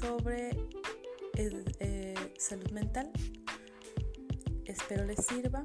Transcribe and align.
sobre 0.00 0.56
eh, 1.36 2.14
salud 2.38 2.70
mental. 2.70 3.10
Espero 4.64 5.04
les 5.04 5.24
sirva 5.24 5.62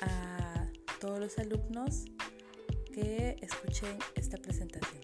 a 0.00 0.66
todos 1.00 1.20
los 1.20 1.38
alumnos 1.38 2.04
que 2.92 3.36
escuchen 3.40 3.96
esta 4.14 4.36
presentación. 4.36 5.00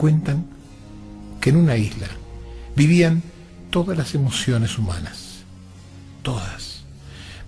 cuentan 0.00 0.46
que 1.42 1.50
en 1.50 1.56
una 1.56 1.76
isla 1.76 2.06
vivían 2.74 3.22
todas 3.68 3.98
las 3.98 4.14
emociones 4.14 4.78
humanas, 4.78 5.42
todas. 6.22 6.84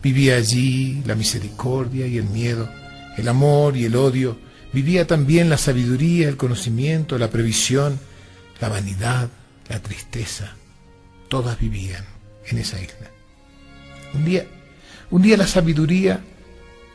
Vivía 0.03 0.37
allí 0.37 1.03
la 1.07 1.15
misericordia 1.15 2.07
y 2.07 2.19
el 2.19 2.25
miedo, 2.25 2.69
el 3.17 3.29
amor 3.29 3.77
y 3.77 3.85
el 3.85 3.97
odio, 3.97 4.39
vivía 4.73 5.07
también 5.07 5.51
la 5.51 5.59
sabiduría, 5.59 6.29
el 6.29 6.37
conocimiento, 6.37 7.19
la 7.19 7.31
previsión, 7.31 7.99
la 8.61 8.69
vanidad, 8.69 9.29
la 9.69 9.81
tristeza. 9.81 10.55
Todas 11.29 11.59
vivían 11.59 12.05
en 12.47 12.59
esa 12.59 12.81
isla. 12.81 13.11
Un 14.15 14.25
día, 14.25 14.47
un 15.11 15.23
día 15.23 15.37
la 15.37 15.47
sabiduría 15.47 16.21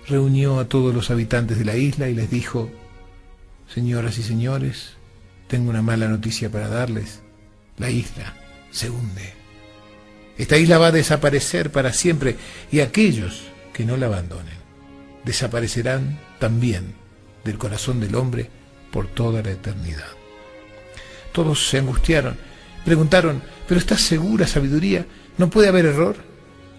reunió 0.07 0.59
a 0.59 0.65
todos 0.65 0.93
los 0.93 1.11
habitantes 1.11 1.57
de 1.57 1.65
la 1.65 1.75
isla 1.75 2.09
y 2.09 2.15
les 2.15 2.29
dijo, 2.29 2.69
señoras 3.73 4.17
y 4.17 4.23
señores, 4.23 4.93
tengo 5.47 5.69
una 5.69 5.81
mala 5.81 6.07
noticia 6.07 6.49
para 6.49 6.67
darles. 6.67 7.21
La 7.77 7.89
isla 7.89 8.35
se 8.71 8.89
hunde. 8.89 9.33
Esta 10.37 10.57
isla 10.57 10.77
va 10.77 10.87
a 10.87 10.91
desaparecer 10.91 11.71
para 11.71 11.93
siempre 11.93 12.35
y 12.71 12.79
aquellos 12.79 13.43
que 13.73 13.85
no 13.85 13.97
la 13.97 14.07
abandonen 14.07 14.56
desaparecerán 15.27 16.19
también 16.39 16.95
del 17.43 17.59
corazón 17.59 17.99
del 17.99 18.15
hombre 18.15 18.49
por 18.91 19.07
toda 19.07 19.43
la 19.43 19.51
eternidad. 19.51 20.07
Todos 21.31 21.69
se 21.69 21.77
angustiaron, 21.77 22.37
preguntaron, 22.83 23.43
¿pero 23.67 23.79
estás 23.79 24.01
segura, 24.01 24.47
sabiduría? 24.47 25.05
¿No 25.37 25.49
puede 25.49 25.67
haber 25.67 25.85
error? 25.85 26.15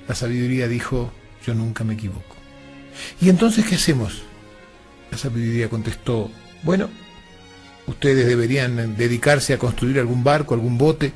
La 0.08 0.16
sabiduría 0.16 0.66
dijo, 0.66 1.12
yo 1.46 1.54
nunca 1.54 1.84
me 1.84 1.94
equivoco. 1.94 2.34
¿Y 3.20 3.28
entonces 3.28 3.64
qué 3.64 3.76
hacemos? 3.76 4.22
La 5.12 5.18
sabiduría 5.18 5.68
contestó, 5.68 6.30
bueno, 6.64 6.88
Ustedes 7.88 8.26
deberían 8.26 8.96
dedicarse 8.98 9.54
a 9.54 9.58
construir 9.58 9.98
algún 9.98 10.22
barco, 10.22 10.52
algún 10.52 10.76
bote, 10.76 11.12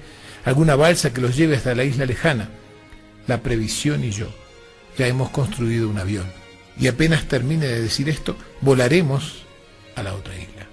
alguna 0.46 0.74
balsa 0.74 1.12
que 1.12 1.20
los 1.20 1.36
lleve 1.36 1.56
hasta 1.56 1.74
la 1.74 1.84
isla 1.84 2.06
lejana. 2.06 2.48
La 3.26 3.42
previsión 3.42 4.02
y 4.02 4.10
yo 4.10 4.26
ya 4.96 5.06
hemos 5.06 5.28
construido 5.30 5.88
un 5.88 5.98
avión. 5.98 6.24
Y 6.78 6.88
apenas 6.88 7.28
termine 7.28 7.66
de 7.66 7.82
decir 7.82 8.08
esto, 8.08 8.36
volaremos 8.60 9.44
a 9.94 10.02
la 10.02 10.14
otra 10.14 10.36
isla. 10.36 10.66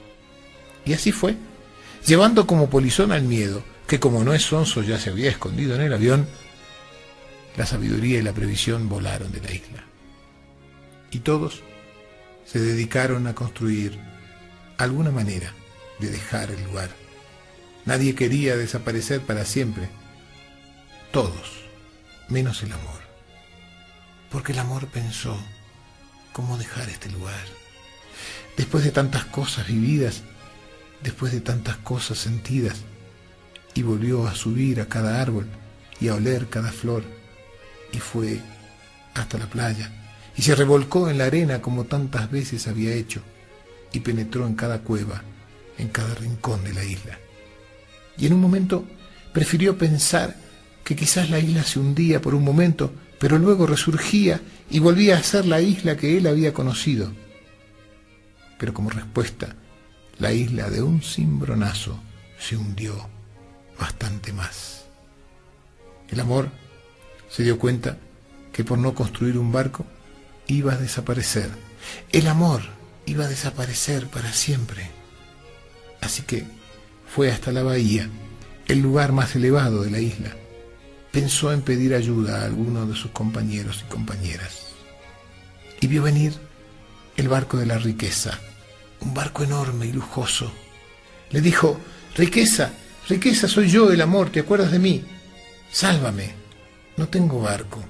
Y 0.85 0.93
así 0.93 1.11
fue, 1.11 1.35
llevando 2.05 2.47
como 2.47 2.69
polizón 2.69 3.11
al 3.11 3.23
miedo, 3.23 3.63
que 3.87 3.99
como 3.99 4.23
no 4.23 4.33
es 4.33 4.43
sonso 4.43 4.81
ya 4.81 4.99
se 4.99 5.09
había 5.09 5.29
escondido 5.29 5.75
en 5.75 5.81
el 5.81 5.93
avión, 5.93 6.27
la 7.57 7.65
sabiduría 7.65 8.19
y 8.19 8.21
la 8.21 8.33
previsión 8.33 8.87
volaron 8.87 9.31
de 9.31 9.41
la 9.41 9.51
isla. 9.51 9.83
Y 11.11 11.19
todos 11.19 11.61
se 12.45 12.59
dedicaron 12.59 13.27
a 13.27 13.35
construir 13.35 13.99
alguna 14.77 15.11
manera 15.11 15.53
de 15.99 16.09
dejar 16.09 16.51
el 16.51 16.63
lugar. 16.63 16.89
Nadie 17.85 18.15
quería 18.15 18.55
desaparecer 18.55 19.21
para 19.21 19.45
siempre. 19.45 19.89
Todos, 21.11 21.65
menos 22.29 22.63
el 22.63 22.71
amor. 22.71 23.01
Porque 24.29 24.51
el 24.51 24.59
amor 24.59 24.87
pensó, 24.87 25.37
¿cómo 26.39 26.57
dejar 26.57 26.87
este 26.87 27.09
lugar? 27.09 27.45
Después 28.55 28.85
de 28.85 28.91
tantas 28.91 29.25
cosas 29.25 29.67
vividas, 29.67 30.21
después 31.03 31.33
de 31.33 31.41
tantas 31.41 31.75
cosas 31.75 32.17
sentidas, 32.17 32.77
y 33.73 33.81
volvió 33.81 34.25
a 34.25 34.33
subir 34.35 34.79
a 34.79 34.85
cada 34.85 35.21
árbol 35.21 35.47
y 35.99 36.07
a 36.07 36.15
oler 36.15 36.47
cada 36.47 36.71
flor, 36.71 37.03
y 37.91 37.97
fue 37.97 38.39
hasta 39.15 39.37
la 39.37 39.47
playa, 39.47 39.91
y 40.37 40.41
se 40.41 40.55
revolcó 40.55 41.09
en 41.09 41.17
la 41.17 41.25
arena 41.25 41.61
como 41.61 41.83
tantas 41.83 42.31
veces 42.31 42.69
había 42.69 42.93
hecho, 42.93 43.21
y 43.91 43.99
penetró 43.99 44.47
en 44.47 44.55
cada 44.55 44.79
cueva 44.79 45.21
en 45.77 45.89
cada 45.89 46.15
rincón 46.15 46.63
de 46.63 46.73
la 46.73 46.85
isla. 46.85 47.19
Y 48.17 48.27
en 48.27 48.33
un 48.33 48.39
momento 48.39 48.85
prefirió 49.33 49.77
pensar 49.77 50.37
que 50.85 50.95
quizás 50.95 51.29
la 51.29 51.39
isla 51.39 51.63
se 51.63 51.79
hundía 51.79 52.21
por 52.21 52.33
un 52.33 52.45
momento, 52.45 52.93
pero 53.19 53.37
luego 53.37 53.67
resurgía 53.67 54.39
y 54.69 54.79
volvía 54.79 55.17
a 55.17 55.23
ser 55.23 55.45
la 55.45 55.61
isla 55.61 55.97
que 55.97 56.17
él 56.17 56.27
había 56.27 56.53
conocido. 56.53 57.11
Pero 58.57 58.73
como 58.73 58.89
respuesta, 58.89 59.55
la 60.17 60.33
isla 60.33 60.69
de 60.69 60.81
un 60.81 61.01
cimbronazo 61.01 61.99
se 62.37 62.57
hundió 62.57 63.09
bastante 63.79 64.33
más. 64.33 64.85
El 66.09 66.19
amor 66.19 66.49
se 67.29 67.43
dio 67.43 67.57
cuenta 67.57 67.97
que 68.51 68.63
por 68.63 68.77
no 68.77 68.93
construir 68.93 69.37
un 69.37 69.51
barco 69.51 69.85
iba 70.47 70.73
a 70.73 70.77
desaparecer. 70.77 71.49
El 72.11 72.27
amor 72.27 72.61
iba 73.05 73.25
a 73.25 73.29
desaparecer 73.29 74.07
para 74.07 74.33
siempre. 74.33 74.91
Así 76.01 76.23
que 76.23 76.45
fue 77.07 77.31
hasta 77.31 77.51
la 77.51 77.63
bahía, 77.63 78.09
el 78.67 78.79
lugar 78.79 79.11
más 79.11 79.35
elevado 79.35 79.83
de 79.83 79.91
la 79.91 79.99
isla. 79.99 80.35
Pensó 81.11 81.51
en 81.51 81.61
pedir 81.61 81.93
ayuda 81.93 82.41
a 82.41 82.45
alguno 82.45 82.85
de 82.85 82.95
sus 82.95 83.11
compañeros 83.11 83.83
y 83.85 83.89
compañeras. 83.89 84.67
Y 85.81 85.87
vio 85.87 86.03
venir 86.03 86.33
el 87.17 87.27
barco 87.27 87.57
de 87.57 87.65
la 87.65 87.77
riqueza, 87.77 88.39
un 89.01 89.13
barco 89.13 89.43
enorme 89.43 89.87
y 89.87 89.91
lujoso. 89.91 90.51
Le 91.31 91.41
dijo, 91.41 91.79
riqueza, 92.15 92.71
riqueza, 93.07 93.47
soy 93.47 93.69
yo 93.69 93.91
el 93.91 94.01
amor, 94.01 94.29
¿te 94.29 94.41
acuerdas 94.41 94.71
de 94.71 94.79
mí? 94.79 95.03
Sálvame, 95.71 96.33
no 96.97 97.07
tengo 97.07 97.41
barco. 97.41 97.83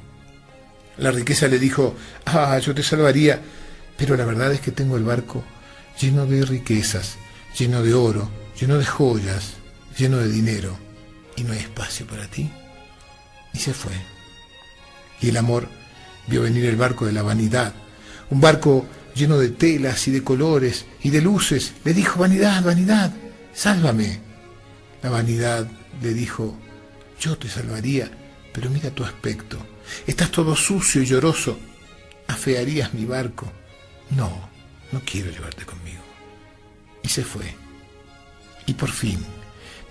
La 0.97 1.11
riqueza 1.11 1.47
le 1.47 1.59
dijo, 1.59 1.95
ah, 2.25 2.57
yo 2.59 2.73
te 2.75 2.83
salvaría, 2.83 3.41
pero 3.97 4.15
la 4.15 4.25
verdad 4.25 4.51
es 4.53 4.61
que 4.61 4.71
tengo 4.71 4.97
el 4.97 5.03
barco 5.03 5.43
lleno 5.99 6.25
de 6.25 6.45
riquezas 6.45 7.17
lleno 7.57 7.81
de 7.81 7.93
oro, 7.93 8.29
lleno 8.59 8.77
de 8.77 8.85
joyas, 8.85 9.53
lleno 9.97 10.17
de 10.17 10.29
dinero, 10.29 10.77
y 11.35 11.43
no 11.43 11.53
hay 11.53 11.59
espacio 11.59 12.05
para 12.05 12.27
ti. 12.27 12.49
Y 13.53 13.59
se 13.59 13.73
fue. 13.73 13.93
Y 15.21 15.29
el 15.29 15.37
amor 15.37 15.67
vio 16.27 16.41
venir 16.41 16.65
el 16.65 16.75
barco 16.75 17.05
de 17.05 17.11
la 17.11 17.23
vanidad, 17.23 17.73
un 18.29 18.39
barco 18.41 18.85
lleno 19.15 19.37
de 19.37 19.49
telas 19.49 20.07
y 20.07 20.11
de 20.11 20.23
colores 20.23 20.85
y 21.01 21.09
de 21.09 21.21
luces. 21.21 21.73
Le 21.83 21.93
dijo, 21.93 22.19
vanidad, 22.19 22.63
vanidad, 22.63 23.13
sálvame. 23.53 24.19
La 25.01 25.09
vanidad 25.09 25.67
le 26.01 26.13
dijo, 26.13 26.57
yo 27.19 27.37
te 27.37 27.49
salvaría, 27.49 28.09
pero 28.53 28.69
mira 28.69 28.91
tu 28.91 29.03
aspecto. 29.03 29.57
Estás 30.05 30.31
todo 30.31 30.55
sucio 30.55 31.01
y 31.01 31.05
lloroso. 31.05 31.57
Afearías 32.27 32.93
mi 32.93 33.05
barco. 33.05 33.51
No, 34.11 34.49
no 34.91 35.01
quiero 35.05 35.31
llevarte 35.31 35.65
conmigo 35.65 36.09
y 37.03 37.09
se 37.09 37.23
fue. 37.23 37.55
Y 38.65 38.73
por 38.73 38.91
fin 38.91 39.19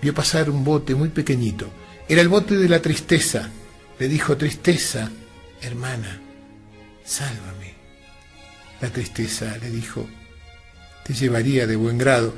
vio 0.01 0.13
pasar 0.13 0.49
un 0.49 0.63
bote 0.63 0.95
muy 0.95 1.09
pequeñito. 1.09 1.69
Era 2.09 2.21
el 2.21 2.27
bote 2.27 2.57
de 2.57 2.67
la 2.67 2.81
tristeza. 2.81 3.51
Le 3.99 4.07
dijo, 4.07 4.35
tristeza, 4.35 5.11
hermana, 5.61 6.19
sálvame. 7.05 7.75
La 8.81 8.89
tristeza 8.89 9.55
le 9.61 9.69
dijo, 9.69 10.09
te 11.03 11.13
llevaría 11.13 11.67
de 11.67 11.75
buen 11.75 11.99
grado, 11.99 12.33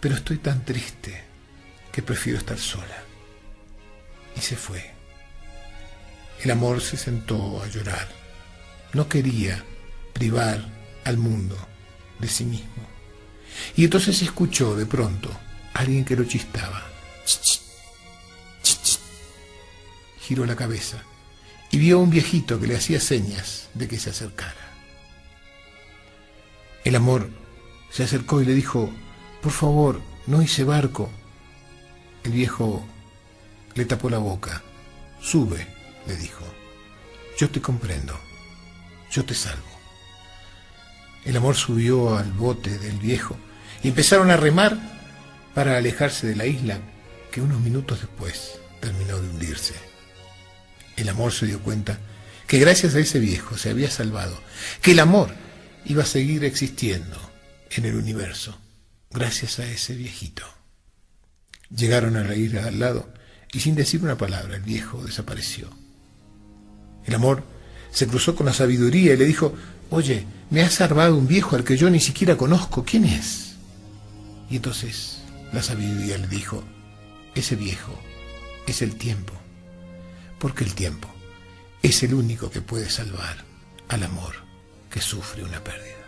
pero 0.00 0.14
estoy 0.14 0.38
tan 0.38 0.64
triste 0.64 1.22
que 1.92 2.00
prefiero 2.00 2.38
estar 2.38 2.58
sola. 2.58 3.04
Y 4.34 4.40
se 4.40 4.56
fue. 4.56 4.90
El 6.42 6.50
amor 6.50 6.80
se 6.80 6.96
sentó 6.96 7.62
a 7.62 7.68
llorar. 7.68 8.08
No 8.94 9.06
quería 9.06 9.62
privar 10.14 10.64
al 11.04 11.18
mundo 11.18 11.58
de 12.18 12.28
sí 12.28 12.46
mismo. 12.46 12.88
Y 13.76 13.84
entonces 13.84 14.22
escuchó 14.22 14.74
de 14.76 14.86
pronto 14.86 15.28
a 15.74 15.80
alguien 15.80 16.06
que 16.06 16.16
lo 16.16 16.24
chistaba. 16.24 16.86
Giró 20.30 20.46
la 20.46 20.54
cabeza 20.54 21.02
y 21.72 21.78
vio 21.78 21.96
a 21.96 22.02
un 22.02 22.10
viejito 22.10 22.60
que 22.60 22.68
le 22.68 22.76
hacía 22.76 23.00
señas 23.00 23.68
de 23.74 23.88
que 23.88 23.98
se 23.98 24.10
acercara. 24.10 24.54
El 26.84 26.94
amor 26.94 27.28
se 27.90 28.04
acercó 28.04 28.40
y 28.40 28.44
le 28.44 28.54
dijo, 28.54 28.92
por 29.42 29.50
favor, 29.50 30.00
no 30.28 30.40
hice 30.40 30.62
barco. 30.62 31.10
El 32.22 32.30
viejo 32.30 32.86
le 33.74 33.84
tapó 33.86 34.08
la 34.08 34.18
boca. 34.18 34.62
Sube, 35.20 35.66
le 36.06 36.16
dijo. 36.16 36.44
Yo 37.36 37.50
te 37.50 37.60
comprendo. 37.60 38.16
Yo 39.10 39.24
te 39.24 39.34
salvo. 39.34 39.66
El 41.24 41.36
amor 41.36 41.56
subió 41.56 42.16
al 42.16 42.30
bote 42.34 42.78
del 42.78 42.98
viejo 42.98 43.36
y 43.82 43.88
empezaron 43.88 44.30
a 44.30 44.36
remar 44.36 44.78
para 45.56 45.76
alejarse 45.76 46.28
de 46.28 46.36
la 46.36 46.46
isla 46.46 46.78
que 47.32 47.42
unos 47.42 47.58
minutos 47.58 47.98
después 47.98 48.60
terminó 48.78 49.20
de 49.20 49.28
hundirse. 49.28 49.89
El 51.00 51.08
amor 51.08 51.32
se 51.32 51.46
dio 51.46 51.60
cuenta 51.60 51.98
que 52.46 52.58
gracias 52.58 52.94
a 52.94 53.00
ese 53.00 53.18
viejo 53.18 53.56
se 53.56 53.70
había 53.70 53.90
salvado, 53.90 54.38
que 54.82 54.92
el 54.92 54.98
amor 54.98 55.30
iba 55.86 56.02
a 56.02 56.06
seguir 56.06 56.44
existiendo 56.44 57.18
en 57.70 57.86
el 57.86 57.94
universo 57.94 58.58
gracias 59.10 59.58
a 59.60 59.66
ese 59.66 59.94
viejito. 59.94 60.42
Llegaron 61.74 62.16
a 62.16 62.22
la 62.22 62.34
al 62.66 62.78
lado 62.78 63.08
y 63.50 63.60
sin 63.60 63.76
decir 63.76 64.02
una 64.02 64.18
palabra 64.18 64.56
el 64.56 64.62
viejo 64.62 65.02
desapareció. 65.02 65.70
El 67.06 67.14
amor 67.14 67.44
se 67.90 68.06
cruzó 68.06 68.36
con 68.36 68.44
la 68.44 68.52
sabiduría 68.52 69.14
y 69.14 69.16
le 69.16 69.24
dijo, 69.24 69.54
oye, 69.88 70.26
me 70.50 70.60
ha 70.60 70.68
salvado 70.68 71.16
un 71.16 71.26
viejo 71.26 71.56
al 71.56 71.64
que 71.64 71.78
yo 71.78 71.88
ni 71.88 72.00
siquiera 72.00 72.36
conozco, 72.36 72.84
¿quién 72.84 73.06
es? 73.06 73.54
Y 74.50 74.56
entonces 74.56 75.22
la 75.50 75.62
sabiduría 75.62 76.18
le 76.18 76.26
dijo, 76.26 76.62
ese 77.34 77.56
viejo 77.56 77.98
es 78.66 78.82
el 78.82 78.96
tiempo, 78.96 79.39
porque 80.40 80.64
el 80.64 80.74
tiempo 80.74 81.08
es 81.82 82.02
el 82.02 82.14
único 82.14 82.50
que 82.50 82.62
puede 82.62 82.88
salvar 82.90 83.44
al 83.88 84.02
amor 84.02 84.34
que 84.90 85.00
sufre 85.00 85.44
una 85.44 85.62
pérdida. 85.62 85.99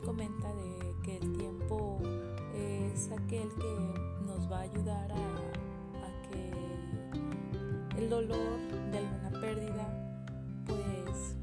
Comenta 0.00 0.52
de 0.54 0.94
que 1.02 1.16
el 1.16 1.32
tiempo 1.36 1.98
es 2.54 3.10
aquel 3.12 3.48
que 3.54 4.26
nos 4.26 4.50
va 4.50 4.58
a 4.58 4.62
ayudar 4.62 5.12
a, 5.12 5.16
que 6.30 7.98
el 7.98 8.10
dolor 8.10 8.58
de 8.90 8.98
alguna 8.98 9.40
pérdida 9.40 9.86
pues 10.66 11.36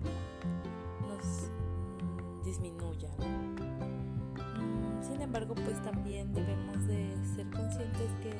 nos 1.08 2.46
disminuya. 2.46 3.10
Mm, 3.20 5.04
sin 5.04 5.22
embargo, 5.22 5.56
pues 5.56 5.82
también 5.84 6.34
debemos 6.34 6.86
de 6.88 7.16
ser 7.36 7.50
conscientes 7.50 8.12
que, 8.22 8.34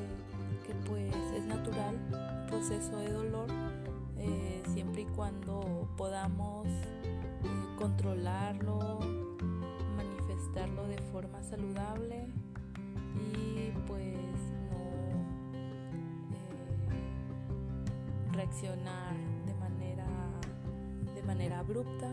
pues 0.88 1.16
es 1.36 1.46
natural 1.46 1.96
el 2.12 2.46
proceso 2.48 2.98
de 2.98 3.12
dolor 3.12 3.48
eh, 4.18 4.62
siempre 4.74 5.02
y 5.02 5.06
cuando 5.06 5.88
podamos 5.98 6.68
eh, 6.68 7.76
controlarlo, 7.78 8.85
forma 11.16 11.42
saludable 11.44 12.28
y 13.16 13.72
pues 13.88 14.18
no 14.70 14.76
eh, 16.34 16.92
reaccionar 18.34 19.16
de 19.46 19.54
manera 19.54 20.06
de 21.16 21.24
manera 21.24 21.60
abrupta 21.60 22.10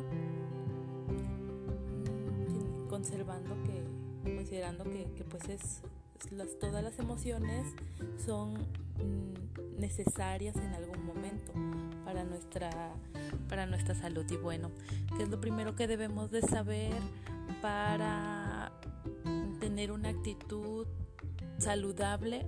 mm, 2.39 2.87
conservando 2.89 3.61
que 3.65 3.83
considerando 4.37 4.85
que, 4.85 5.25
pues 5.29 5.49
es 5.49 5.83
las, 6.31 6.57
todas 6.61 6.85
las 6.85 6.97
emociones 7.01 7.75
son 8.25 8.55
mm, 8.55 9.81
necesarias 9.81 10.55
en 10.55 10.75
algún 10.75 11.05
momento 11.05 11.53
para 12.05 12.23
nuestra, 12.23 12.71
para 13.49 13.67
nuestra 13.67 13.97
salud. 13.97 14.25
Y 14.31 14.37
bueno, 14.37 14.71
¿qué 15.17 15.25
es 15.25 15.29
lo 15.29 15.41
primero 15.41 15.75
que 15.75 15.89
debemos 15.89 16.31
de 16.31 16.43
saber 16.43 16.95
para 17.61 18.42
tener 19.73 19.91
una 19.91 20.11
actitud 20.11 20.87
saludable 21.57 22.47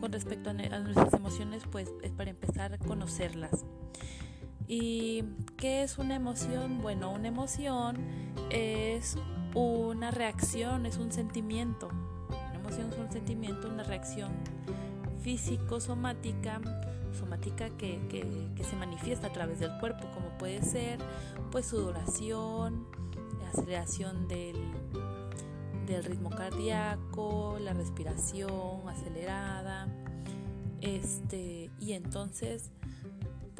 con 0.00 0.12
respecto 0.12 0.50
a, 0.50 0.52
nuestras 0.52 1.14
emociones? 1.14 1.62
Pues 1.70 1.90
es 2.02 2.12
para 2.12 2.28
empezar 2.28 2.74
a 2.74 2.78
conocerlas. 2.78 3.64
¿Y 4.68 5.24
qué 5.56 5.82
es 5.82 5.96
una 5.96 6.16
emoción? 6.16 6.82
Bueno, 6.82 7.10
una 7.10 7.28
emoción 7.28 7.96
es 8.50 9.16
una 9.54 10.10
reacción, 10.10 10.84
es 10.84 10.98
un 10.98 11.10
sentimiento. 11.10 11.88
Una 12.28 12.54
emoción 12.54 12.92
es 12.92 12.98
un 12.98 13.10
sentimiento, 13.10 13.68
una 13.68 13.84
reacción 13.84 14.30
físico-somática 15.22 16.60
somática 17.18 17.70
que, 17.70 17.98
que, 18.10 18.62
se 18.62 18.76
manifiesta 18.76 19.28
a 19.28 19.32
través 19.32 19.58
del 19.58 19.72
cuerpo, 19.78 20.06
como 20.14 20.28
puede 20.36 20.62
ser 20.62 20.98
pues 21.50 21.66
sudoración, 21.66 22.86
aceleración 23.52 24.28
del, 24.28 24.56
del 25.94 26.04
ritmo 26.04 26.30
cardíaco, 26.30 27.58
la 27.60 27.72
respiración 27.72 28.88
acelerada, 28.88 29.88
este, 30.80 31.70
y 31.80 31.92
entonces 31.92 32.70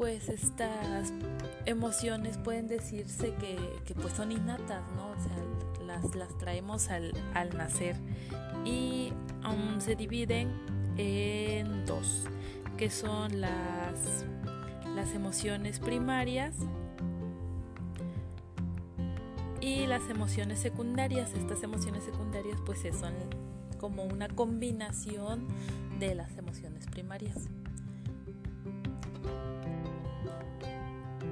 pues 0.01 0.29
estas 0.29 1.13
emociones 1.65 2.39
pueden 2.39 2.67
decirse 2.67 3.35
que, 3.35 3.93
pues 3.93 4.13
son 4.13 4.31
innatas, 4.31 4.81
¿no? 4.95 5.11
O 5.11 5.15
sea, 5.21 5.85
las, 5.85 6.15
las 6.15 6.35
traemos 6.39 6.89
al, 6.89 7.13
al 7.35 7.55
nacer 7.55 7.95
y 8.65 9.13
um, 9.45 9.79
se 9.79 9.95
dividen 9.95 10.49
en 10.97 11.85
dos 11.85 12.25
que 12.77 12.89
son 12.89 13.41
las, 13.41 14.25
las 14.95 15.13
emociones 15.13 15.79
primarias 15.79 16.55
y 19.61 19.85
las 19.87 20.09
emociones 20.09 20.59
secundarias. 20.59 21.33
Estas 21.33 21.63
emociones 21.63 22.03
secundarias 22.03 22.59
pues 22.65 22.81
son 22.99 23.13
como 23.79 24.03
una 24.03 24.27
combinación 24.27 25.47
de 25.99 26.15
las 26.15 26.37
emociones 26.37 26.87
primarias. 26.87 27.47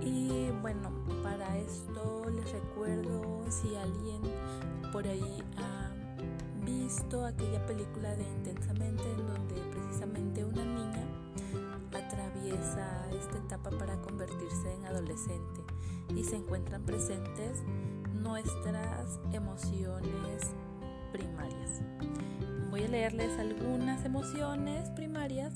Y 0.02 0.50
bueno, 0.62 0.92
para 1.24 1.58
esto 1.58 2.26
les 2.30 2.52
recuerdo 2.52 3.46
si 3.50 3.76
alguien 3.76 4.22
por 4.92 5.06
ahí 5.08 5.44
ha 5.58 5.92
visto 6.66 7.26
aquella 7.26 7.66
película 7.66 8.16
de 8.16 8.24
Intensamente 8.24 9.04
en 9.04 9.28
donde 9.28 9.56
precisamente 9.72 10.46
una 10.46 10.64
niña 10.64 10.90
esta 13.20 13.38
etapa 13.38 13.70
para 13.72 14.00
convertirse 14.02 14.74
en 14.74 14.86
adolescente 14.86 15.62
y 16.16 16.24
se 16.24 16.38
encuentran 16.38 16.84
presentes 16.84 17.64
nuestras 18.44 19.20
emociones 19.34 20.54
primarias. 21.12 21.82
Voy 22.70 22.84
a 22.84 22.88
leerles 22.88 23.38
algunas 23.38 24.06
emociones 24.06 24.90
primarias 24.92 25.54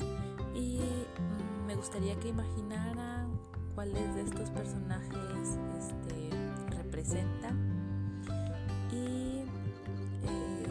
y 0.53 0.79
mm, 0.79 1.65
me 1.65 1.75
gustaría 1.75 2.19
que 2.19 2.29
imaginaran 2.29 3.39
cuáles 3.73 4.15
de 4.15 4.23
estos 4.23 4.49
personajes 4.49 5.57
este, 5.79 6.29
representan 6.75 7.57
y 8.91 9.43
eh, 10.23 10.65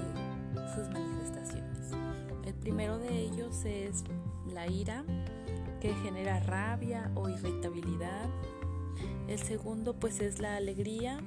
sus 0.74 0.88
manifestaciones. 0.90 1.92
El 2.44 2.54
primero 2.54 2.98
de 2.98 3.20
ellos 3.20 3.64
es 3.64 4.04
la 4.52 4.66
ira, 4.66 5.02
que 5.80 5.94
genera 6.02 6.40
rabia 6.40 7.10
o 7.14 7.28
irritabilidad. 7.30 8.28
El 9.28 9.38
segundo 9.38 9.94
pues 9.94 10.20
es 10.20 10.40
la 10.40 10.56
alegría 10.56 11.18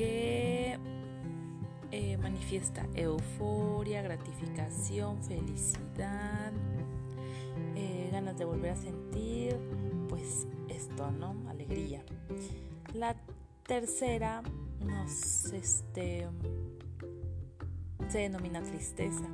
que 0.00 0.78
eh, 1.90 2.16
manifiesta 2.16 2.86
euforia, 2.94 4.00
gratificación, 4.00 5.22
felicidad, 5.22 6.52
eh, 7.76 8.08
ganas 8.10 8.38
de 8.38 8.46
volver 8.46 8.70
a 8.70 8.76
sentir, 8.76 9.58
pues 10.08 10.46
esto, 10.68 11.10
¿no? 11.10 11.36
Alegría. 11.50 12.02
La 12.94 13.14
tercera 13.66 14.42
nos 14.80 15.52
este, 15.52 16.26
se 18.08 18.18
denomina 18.20 18.62
tristeza 18.62 19.28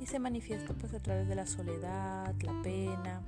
y 0.00 0.06
se 0.06 0.18
manifiesta 0.18 0.72
pues 0.72 0.94
a 0.94 1.02
través 1.02 1.28
de 1.28 1.34
la 1.34 1.46
soledad, 1.46 2.34
la 2.40 2.62
pena. 2.62 3.20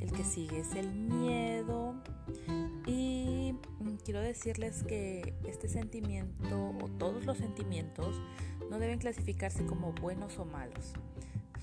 El 0.00 0.10
que 0.10 0.24
sigue 0.24 0.58
es 0.58 0.74
el 0.74 0.92
miedo 0.92 1.94
y 2.84 3.37
quiero 4.04 4.20
decirles 4.20 4.82
que 4.84 5.34
este 5.46 5.68
sentimiento 5.68 6.74
o 6.82 6.88
todos 6.98 7.24
los 7.24 7.38
sentimientos 7.38 8.20
no 8.70 8.78
deben 8.78 8.98
clasificarse 8.98 9.64
como 9.66 9.92
buenos 9.92 10.38
o 10.38 10.44
malos. 10.44 10.92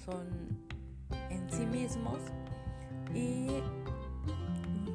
Son 0.05 0.27
en 1.29 1.49
sí 1.49 1.65
mismos 1.65 2.19
y 3.13 3.47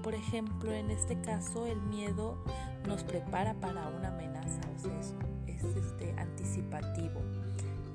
por 0.02 0.14
ejemplo 0.14 0.72
en 0.72 0.90
este 0.90 1.20
caso 1.20 1.66
el 1.66 1.80
miedo 1.82 2.42
nos 2.86 3.04
prepara 3.04 3.54
para 3.54 3.88
una 3.88 4.08
amenaza, 4.08 4.60
o 4.76 4.78
sea, 4.78 4.98
es, 5.46 5.64
este, 5.76 6.12
anticipativo. 6.18 7.20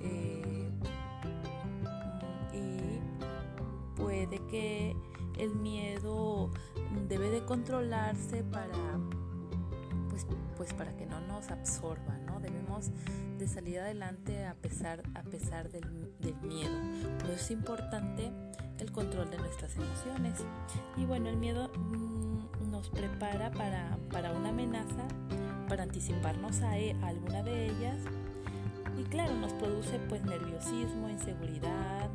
Eh, 0.01 0.69
y 2.53 2.99
puede 3.95 4.39
que 4.47 4.95
el 5.37 5.55
miedo 5.55 6.51
debe 7.07 7.29
de 7.29 7.43
controlarse 7.45 8.43
para 8.43 8.75
pues, 10.15 10.25
pues 10.55 10.73
para 10.73 10.95
que 10.95 11.05
no 11.05 11.19
nos 11.19 11.51
absorba, 11.51 12.17
¿no? 12.25 12.39
Debemos 12.39 12.89
de 13.37 13.49
salir 13.49 13.79
adelante 13.79 14.45
a 14.45 14.53
pesar, 14.53 15.03
a 15.13 15.23
pesar 15.23 15.69
del, 15.69 15.85
miedo. 16.41 16.73
Pero 17.19 17.33
es 17.33 17.51
importante 17.51 18.31
el 18.79 18.93
control 18.93 19.29
de 19.29 19.37
nuestras 19.37 19.75
emociones. 19.75 20.39
Y 20.95 21.03
bueno, 21.03 21.27
el 21.27 21.35
miedo 21.35 21.69
mm, 21.75 22.71
nos 22.71 22.89
prepara 22.89 23.51
para, 23.51 23.97
para, 24.09 24.31
una 24.31 24.49
amenaza, 24.49 25.05
para 25.67 25.83
anticiparnos 25.83 26.61
a, 26.61 26.77
e, 26.77 26.93
a, 27.01 27.07
alguna 27.07 27.43
de 27.43 27.65
ellas. 27.65 27.97
Y 28.97 29.03
claro, 29.03 29.35
nos 29.35 29.51
produce 29.51 29.99
pues 30.07 30.23
nerviosismo, 30.23 31.09
inseguridad, 31.09 32.09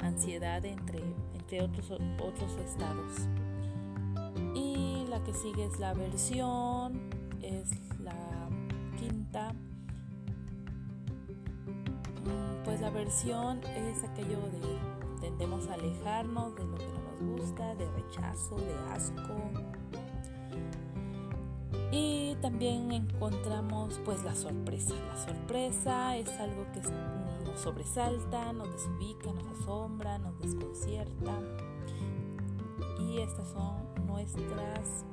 ansiedad, 0.00 0.64
entre, 0.64 1.02
entre 1.34 1.60
otros, 1.60 1.90
otros 1.90 2.56
estados. 2.64 3.28
Y 4.54 5.06
la 5.08 5.22
que 5.24 5.32
sigue 5.32 5.64
es 5.64 5.78
la 5.78 5.90
aversión, 5.90 7.00
es 7.42 7.70
la 8.00 8.48
quinta 8.98 9.54
pues 12.66 12.80
la 12.80 12.88
aversión 12.88 13.62
es 13.62 14.02
aquello 14.02 14.40
de 14.50 15.20
tendemos 15.20 15.68
a 15.68 15.74
alejarnos 15.74 16.56
de 16.56 16.64
lo 16.64 16.76
que 16.76 16.86
no 16.88 17.28
nos 17.28 17.40
gusta, 17.40 17.74
de 17.76 17.88
rechazo, 17.92 18.56
de 18.56 18.74
asco. 18.92 19.34
Y 21.92 22.34
también 22.42 22.90
encontramos 22.90 24.00
pues 24.04 24.24
la 24.24 24.34
sorpresa. 24.34 24.94
La 24.94 25.16
sorpresa 25.16 26.16
es 26.16 26.28
algo 26.40 26.66
que 26.72 26.80
nos 27.48 27.60
sobresalta, 27.60 28.52
nos 28.52 28.70
desubica, 28.72 29.32
nos 29.32 29.60
asombra, 29.60 30.18
nos 30.18 30.38
desconcierta. 30.40 31.38
Y 32.98 33.18
estas 33.20 33.48
son 33.48 33.85
nuestras 34.04 35.04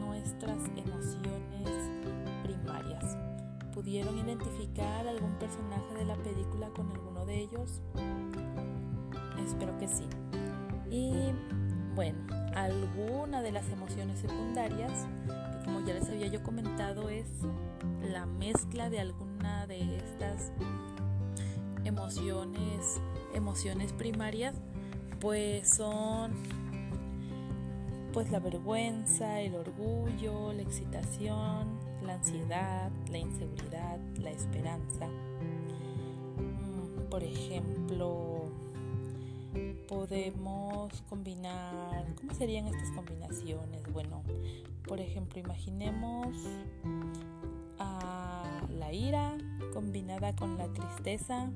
nuestras 0.00 0.58
emociones 0.76 1.90
primarias. 2.42 3.16
¿Pudieron 3.72 4.18
identificar 4.18 5.06
algún 5.06 5.32
personaje 5.34 5.94
de 5.96 6.04
la 6.04 6.16
película 6.16 6.68
con 6.70 6.90
alguno 6.90 7.24
de 7.24 7.40
ellos? 7.40 7.80
Espero 9.44 9.76
que 9.78 9.88
sí. 9.88 10.06
Y 10.90 11.12
bueno, 11.94 12.18
alguna 12.54 13.42
de 13.42 13.52
las 13.52 13.68
emociones 13.70 14.18
secundarias, 14.20 15.06
que 15.26 15.64
como 15.64 15.86
ya 15.86 15.94
les 15.94 16.08
había 16.08 16.26
yo 16.26 16.42
comentado, 16.42 17.08
es 17.08 17.26
la 18.10 18.26
mezcla 18.26 18.90
de 18.90 19.00
alguna 19.00 19.66
de 19.66 19.96
estas 19.98 20.52
emociones, 21.84 23.00
emociones 23.34 23.92
primarias, 23.92 24.54
pues 25.20 25.68
son 25.68 26.32
pues 28.18 28.32
la 28.32 28.40
vergüenza, 28.40 29.40
el 29.40 29.54
orgullo, 29.54 30.52
la 30.52 30.62
excitación, 30.62 31.78
la 32.04 32.14
ansiedad, 32.14 32.90
la 33.12 33.18
inseguridad, 33.18 34.00
la 34.20 34.30
esperanza. 34.30 35.06
Mm, 36.36 37.10
por 37.10 37.22
ejemplo, 37.22 38.50
podemos 39.86 41.00
combinar, 41.02 42.12
¿cómo 42.16 42.34
serían 42.34 42.66
estas 42.66 42.90
combinaciones? 42.90 43.84
Bueno, 43.92 44.24
por 44.88 44.98
ejemplo, 44.98 45.38
imaginemos 45.38 46.36
a 47.78 48.66
la 48.68 48.92
ira 48.92 49.38
combinada 49.72 50.34
con 50.34 50.58
la 50.58 50.66
tristeza. 50.72 51.52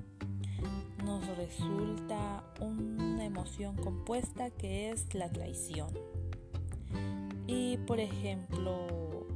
Nos 1.05 1.27
resulta 1.37 2.45
una 2.61 3.25
emoción 3.25 3.75
compuesta 3.79 4.51
que 4.51 4.93
es 4.93 5.13
la 5.13 5.29
traición. 5.29 6.12
Y 7.53 7.77
por 7.77 8.01
ejemplo, 8.01 9.27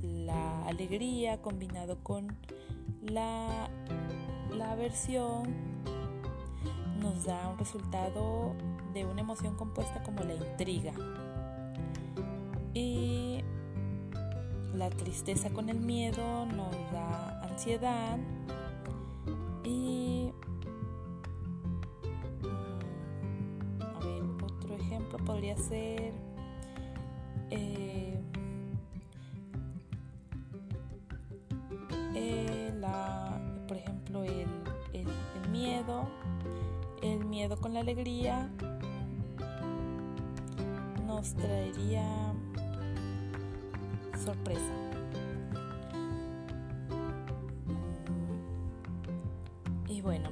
la 0.00 0.64
alegría 0.66 1.42
combinado 1.42 2.02
con 2.02 2.34
la, 3.02 3.68
la 4.56 4.72
aversión 4.72 5.54
nos 7.02 7.26
da 7.26 7.50
un 7.50 7.58
resultado 7.58 8.54
de 8.94 9.04
una 9.04 9.20
emoción 9.20 9.56
compuesta 9.56 10.02
como 10.02 10.22
la 10.22 10.32
intriga. 10.32 10.94
Y 12.72 13.42
la 14.74 14.88
tristeza 14.88 15.50
con 15.50 15.68
el 15.68 15.78
miedo 15.78 16.46
nos 16.46 16.72
da 16.92 17.42
ansiedad. 17.42 18.16
Y 19.64 20.32
mm, 22.40 23.82
a 23.82 23.98
ver, 24.00 24.22
otro 24.42 24.74
ejemplo 24.76 25.18
podría 25.26 25.58
ser 25.58 26.25
la 37.76 37.82
alegría 37.82 38.48
nos 41.06 41.34
traería 41.34 42.32
sorpresa. 44.24 44.72
Y 49.88 50.00
bueno, 50.00 50.30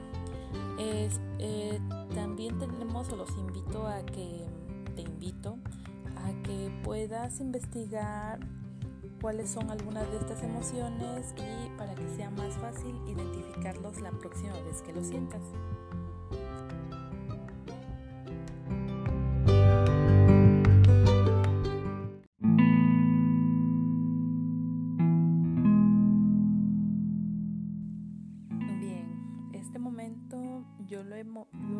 eh, 0.78 1.78
también 2.14 2.58
tenemos 2.58 3.10
o 3.10 3.16
los 3.16 3.36
invito 3.36 3.86
a 3.88 4.02
que, 4.06 4.46
te 4.96 5.02
invito 5.02 5.58
a 6.16 6.42
que 6.44 6.72
puedas 6.82 7.40
investigar 7.40 8.40
cuáles 9.20 9.50
son 9.50 9.70
algunas 9.70 10.10
de 10.10 10.16
estas 10.16 10.42
emociones 10.42 11.34
y 11.36 11.68
para 11.76 11.94
que 11.94 12.08
sea 12.16 12.30
más 12.30 12.54
fácil 12.54 12.96
identificarlos 13.06 14.00
la 14.00 14.12
próxima 14.12 14.54
vez 14.62 14.80
que 14.80 14.94
lo 14.94 15.04
sientas. 15.04 15.42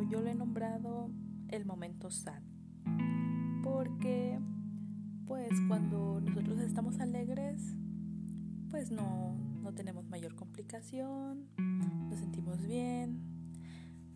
Yo 0.09 0.21
lo 0.21 0.29
he 0.29 0.35
nombrado 0.35 1.11
el 1.49 1.65
momento 1.65 2.11
sad. 2.11 2.43
Porque 3.63 4.39
pues 5.27 5.53
cuando 5.69 6.21
nosotros 6.21 6.59
estamos 6.61 7.01
alegres, 7.01 7.75
pues 8.71 8.91
no, 8.91 9.37
no 9.63 9.73
tenemos 9.73 10.07
mayor 10.09 10.35
complicación, 10.35 11.47
nos 12.09 12.19
sentimos 12.19 12.67
bien, 12.67 13.21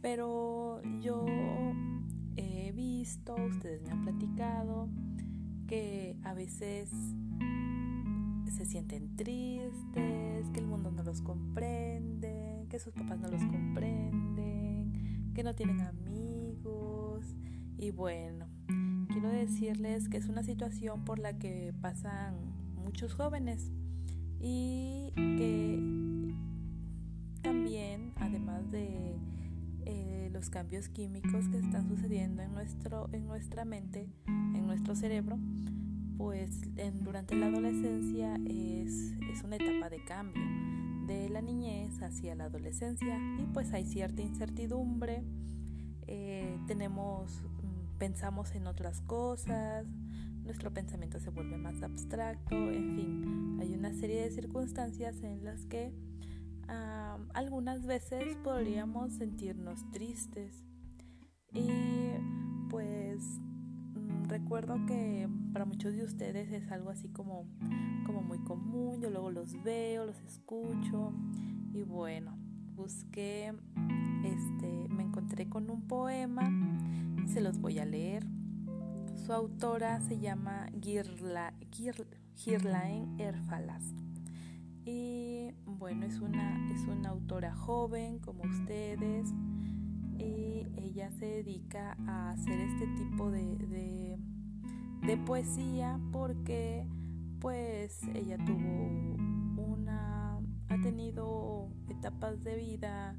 pero 0.03 0.83
yo 1.01 1.25
he 2.37 2.73
visto, 2.73 3.35
ustedes 3.35 3.83
me 3.83 3.91
han 3.91 4.03
platicado, 4.03 4.89
que 5.67 6.17
a 6.25 6.35
veces 6.35 6.91
se 8.59 8.65
sienten 8.65 9.17
tristes, 9.17 10.51
que 10.53 10.59
el 10.59 10.67
mundo 10.67 10.91
no 10.91 11.03
los 11.03 11.23
comprende, 11.23 12.67
que 12.69 12.79
sus 12.79 12.93
papás 12.93 13.19
no 13.21 13.29
los 13.29 13.43
comprenden, 13.45 14.28
que 15.39 15.45
no 15.45 15.55
tienen 15.55 15.81
amigos. 15.83 17.37
Y 17.77 17.93
bueno, 17.93 18.49
quiero 19.09 19.29
decirles 19.29 20.09
que 20.09 20.17
es 20.17 20.27
una 20.27 20.43
situación 20.43 21.05
por 21.05 21.21
la 21.21 21.39
que 21.39 21.73
pasan 21.81 22.35
muchos 22.75 23.15
jóvenes 23.15 23.71
y 24.41 25.13
que 25.15 26.35
también, 27.41 28.15
además 28.17 28.69
de 28.73 29.17
eh, 29.87 30.29
los 30.33 30.51
cambios 30.51 30.89
químicos 30.89 31.47
que 31.51 31.59
están 31.59 31.87
sucediendo 31.87 32.43
en, 32.43 32.53
nuestro, 32.53 33.09
en 33.13 33.29
nuestra 33.29 33.65
mente, 33.65 34.09
en 34.27 34.67
nuestro 34.67 34.97
cerebro, 34.97 35.39
pues 36.17 36.63
durante 37.05 37.37
la 37.37 37.47
adolescencia 37.47 38.35
es, 38.45 39.13
es 39.31 39.45
una 39.45 39.55
etapa 39.55 39.89
de 39.89 40.05
cambio 40.05 40.68
de 41.09 41.29
la 41.29 41.43
niñez 41.43 42.01
hacia 42.03 42.37
la 42.37 42.45
adolescencia 42.45 43.19
y 43.39 43.47
pues 43.53 43.73
hay 43.73 43.85
cierta 43.85 44.23
incertidumbre, 44.23 45.25
eh, 46.07 46.57
tenemos, 46.69 47.43
mm, 47.43 47.99
pensamos 47.99 48.55
en 48.55 48.69
otras 48.69 49.01
cosas, 49.01 49.87
nuestro 50.45 50.73
pensamiento 50.73 51.19
se 51.19 51.31
vuelve 51.31 51.57
más 51.57 51.83
abstracto, 51.83 52.55
en 52.55 52.95
fin, 52.95 53.59
hay 53.61 53.75
una 53.75 53.93
serie 53.93 54.23
de 54.23 54.31
circunstancias 54.31 55.21
en 55.23 55.45
las 55.45 55.67
que 55.67 55.93
algunas 57.35 57.87
veces 57.87 58.37
podríamos 58.45 59.15
sentirnos 59.15 59.91
tristes. 59.91 60.65
Y 61.53 61.67
pues 62.69 63.41
recuerdo 64.29 64.85
que 64.87 65.29
para 65.53 65.65
muchos 65.65 65.95
de 65.95 66.05
ustedes 66.05 66.53
es 66.53 66.71
algo 66.71 66.91
así 66.91 67.09
como, 67.09 67.47
como 68.07 68.23
muy 68.23 68.39
común, 68.39 69.01
yo 69.01 69.11
luego 69.11 69.31
los 69.31 69.63
veo, 69.63 70.07
los 70.07 70.21
escucho 70.21 71.13
y 71.73 71.83
bueno, 71.83 72.39
busqué, 72.77 73.53
este, 74.25 74.89
me 74.89 75.03
encontré 75.03 75.49
con 75.49 75.71
un 75.71 75.87
poema 75.89 76.51
se 77.29 77.41
los 77.41 77.61
voy 77.61 77.79
a 77.79 77.85
leer. 77.85 78.27
Su 79.15 79.33
autora 79.33 80.01
se 80.01 80.19
llama 80.19 80.67
Girla, 80.81 81.53
Girlaen 82.37 83.21
Erfalas. 83.21 83.95
Y 84.85 85.51
bueno, 85.67 86.07
es 86.07 86.21
una, 86.21 86.73
es 86.73 86.83
una 86.87 87.11
autora 87.11 87.55
joven 87.55 88.19
como 88.21 88.45
ustedes 88.45 89.29
y 90.19 90.67
ella 90.77 91.11
se 91.13 91.27
dedica 91.27 91.97
a 92.07 92.31
hacer 92.31 92.59
este 92.61 92.87
tipo 92.97 93.31
de, 93.31 94.19
de, 95.03 95.17
poesía 95.19 96.01
porque 96.13 96.85
pues 97.41 98.03
ella 98.15 98.37
tuvo 98.45 99.17
una, 99.57 100.39
ha 100.69 100.81
tenido 100.83 101.69
etapas 101.89 102.43
de 102.43 102.57
vida 102.57 103.17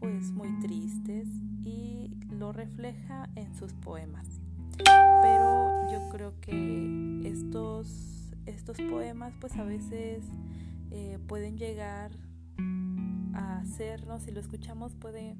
pues 0.00 0.30
muy 0.32 0.58
tristes 0.60 1.26
y 1.64 2.16
lo 2.30 2.52
refleja 2.52 3.28
en 3.34 3.54
sus 3.54 3.72
poemas. 3.72 4.40
Pero 5.22 5.90
yo 5.90 6.08
creo 6.10 6.40
que 6.40 7.22
estos, 7.24 8.32
estos 8.46 8.76
poemas 8.76 9.32
pues 9.40 9.56
a 9.56 9.64
veces 9.64 10.24
eh, 10.90 11.18
pueden 11.26 11.56
llegar 11.56 12.10
a 13.34 13.58
hacernos, 13.58 14.22
si 14.22 14.30
lo 14.30 14.40
escuchamos 14.40 14.94
pueden, 14.94 15.38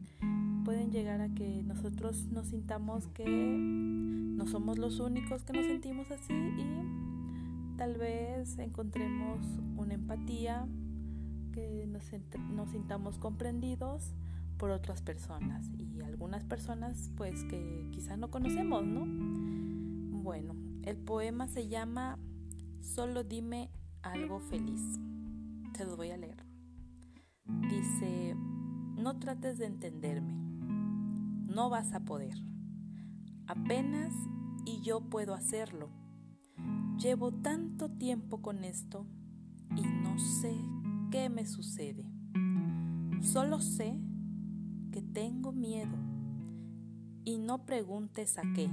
pueden 0.67 0.91
llegar 0.91 1.21
a 1.21 1.29
que 1.29 1.63
nosotros 1.63 2.27
nos 2.33 2.49
sintamos 2.49 3.07
que 3.15 3.25
no 3.25 4.49
somos 4.49 4.79
los 4.81 4.99
únicos 4.99 5.45
que 5.45 5.53
nos 5.53 5.65
sentimos 5.65 6.11
así 6.11 6.35
y 6.35 7.77
tal 7.77 7.95
vez 7.95 8.59
encontremos 8.59 9.47
una 9.77 9.95
empatía, 9.95 10.67
que 11.53 11.87
nos, 11.87 12.11
nos 12.51 12.71
sintamos 12.71 13.17
comprendidos 13.19 14.13
por 14.59 14.71
otras 14.71 15.03
personas 15.03 15.71
y 15.79 16.01
algunas 16.03 16.43
personas 16.43 17.13
pues 17.17 17.45
que 17.45 17.89
quizá 17.93 18.17
no 18.17 18.33
conocemos, 18.33 18.85
¿no? 18.85 19.05
Bueno, 20.21 20.57
el 20.83 20.97
poema 20.97 21.47
se 21.47 21.69
llama 21.69 22.19
Solo 22.81 23.23
dime 23.23 23.71
algo 24.03 24.41
feliz. 24.41 24.83
Te 25.75 25.85
lo 25.85 25.97
voy 25.97 26.11
a 26.11 26.17
leer. 26.17 26.45
Dice, 27.71 28.35
no 28.97 29.21
trates 29.21 29.59
de 29.59 29.67
entenderme. 29.67 30.46
No 31.47 31.71
vas 31.71 31.93
a 31.93 32.00
poder. 32.00 32.37
Apenas 33.47 34.13
y 34.65 34.80
yo 34.82 35.00
puedo 35.00 35.35
hacerlo. 35.35 35.89
Llevo 36.99 37.32
tanto 37.32 37.89
tiempo 37.89 38.43
con 38.43 38.65
esto 38.65 39.06
y 39.76 39.82
no 39.82 40.19
sé 40.19 40.54
qué 41.11 41.28
me 41.28 41.47
sucede. 41.47 42.04
Solo 43.21 43.61
sé 43.61 43.99
que 44.93 45.02
tengo 45.02 45.52
miedo 45.52 45.97
y 47.25 47.39
no 47.39 47.65
preguntes 47.67 48.39
a 48.39 48.43
qué, 48.54 48.69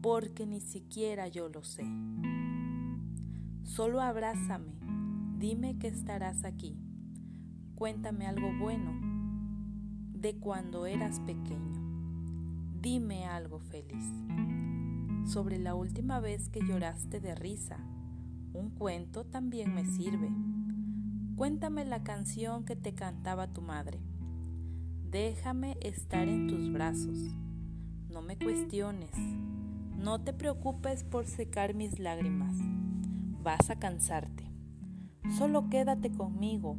porque 0.00 0.46
ni 0.46 0.60
siquiera 0.60 1.28
yo 1.28 1.48
lo 1.48 1.62
sé. 1.62 1.84
Solo 3.62 4.00
abrázame 4.00 4.82
Dime 5.42 5.76
que 5.76 5.88
estarás 5.88 6.44
aquí. 6.44 6.78
Cuéntame 7.74 8.28
algo 8.28 8.56
bueno 8.60 9.11
de 10.22 10.36
cuando 10.36 10.86
eras 10.86 11.18
pequeño. 11.18 11.80
Dime 12.80 13.26
algo 13.26 13.58
feliz. 13.58 14.04
Sobre 15.26 15.58
la 15.58 15.74
última 15.74 16.20
vez 16.20 16.48
que 16.48 16.60
lloraste 16.60 17.18
de 17.18 17.34
risa. 17.34 17.78
Un 18.52 18.70
cuento 18.70 19.24
también 19.24 19.74
me 19.74 19.84
sirve. 19.84 20.30
Cuéntame 21.34 21.84
la 21.84 22.04
canción 22.04 22.64
que 22.64 22.76
te 22.76 22.94
cantaba 22.94 23.52
tu 23.52 23.62
madre. 23.62 23.98
Déjame 25.10 25.76
estar 25.80 26.28
en 26.28 26.46
tus 26.46 26.72
brazos. 26.72 27.18
No 28.08 28.22
me 28.22 28.38
cuestiones. 28.38 29.10
No 29.98 30.20
te 30.20 30.32
preocupes 30.32 31.02
por 31.02 31.26
secar 31.26 31.74
mis 31.74 31.98
lágrimas. 31.98 32.54
Vas 33.42 33.70
a 33.70 33.76
cansarte. 33.80 34.44
Solo 35.36 35.68
quédate 35.68 36.12
conmigo, 36.12 36.76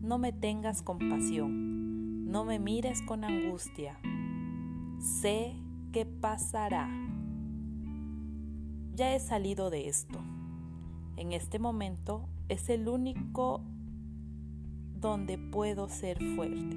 no 0.00 0.18
me 0.18 0.32
tengas 0.32 0.82
compasión, 0.82 1.83
no 2.24 2.44
me 2.44 2.58
mires 2.58 3.02
con 3.02 3.24
angustia. 3.24 3.98
Sé 4.98 5.54
qué 5.92 6.06
pasará. 6.06 6.88
Ya 8.94 9.14
he 9.14 9.20
salido 9.20 9.70
de 9.70 9.88
esto. 9.88 10.18
En 11.16 11.32
este 11.32 11.58
momento 11.58 12.28
es 12.48 12.68
el 12.68 12.88
único 12.88 13.60
donde 15.00 15.38
puedo 15.38 15.88
ser 15.88 16.18
fuerte. 16.34 16.76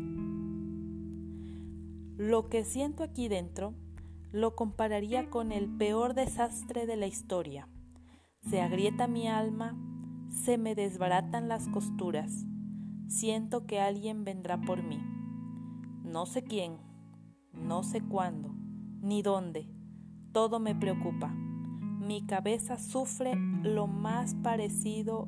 Lo 2.18 2.50
que 2.50 2.64
siento 2.66 3.04
aquí 3.04 3.28
dentro 3.28 3.74
lo 4.32 4.56
compararía 4.56 5.30
con 5.30 5.52
el 5.52 5.68
peor 5.68 6.14
desastre 6.14 6.86
de 6.86 6.98
la 6.98 7.08
historia. 7.08 7.68
Se 8.50 8.62
agrieta 8.62 9.08
mi 9.08 9.28
alma 9.28 9.76
se 10.30 10.58
me 10.58 10.76
desbaratan 10.76 11.48
las 11.48 11.68
costuras. 11.68 12.46
Siento 13.08 13.66
que 13.66 13.80
alguien 13.80 14.24
vendrá 14.24 14.60
por 14.62 14.84
mí. 14.84 15.00
No 16.08 16.26
sé 16.26 16.44
quién, 16.44 16.78
no 17.54 17.84
sé 17.84 18.02
cuándo, 18.02 18.50
ni 19.02 19.22
dónde. 19.22 19.70
Todo 20.32 20.60
me 20.60 20.74
preocupa. 20.74 21.30
Mi 21.30 22.26
cabeza 22.26 22.80
sufre 22.80 23.36
lo 23.64 23.88
más 23.88 24.36
parecido 24.36 25.28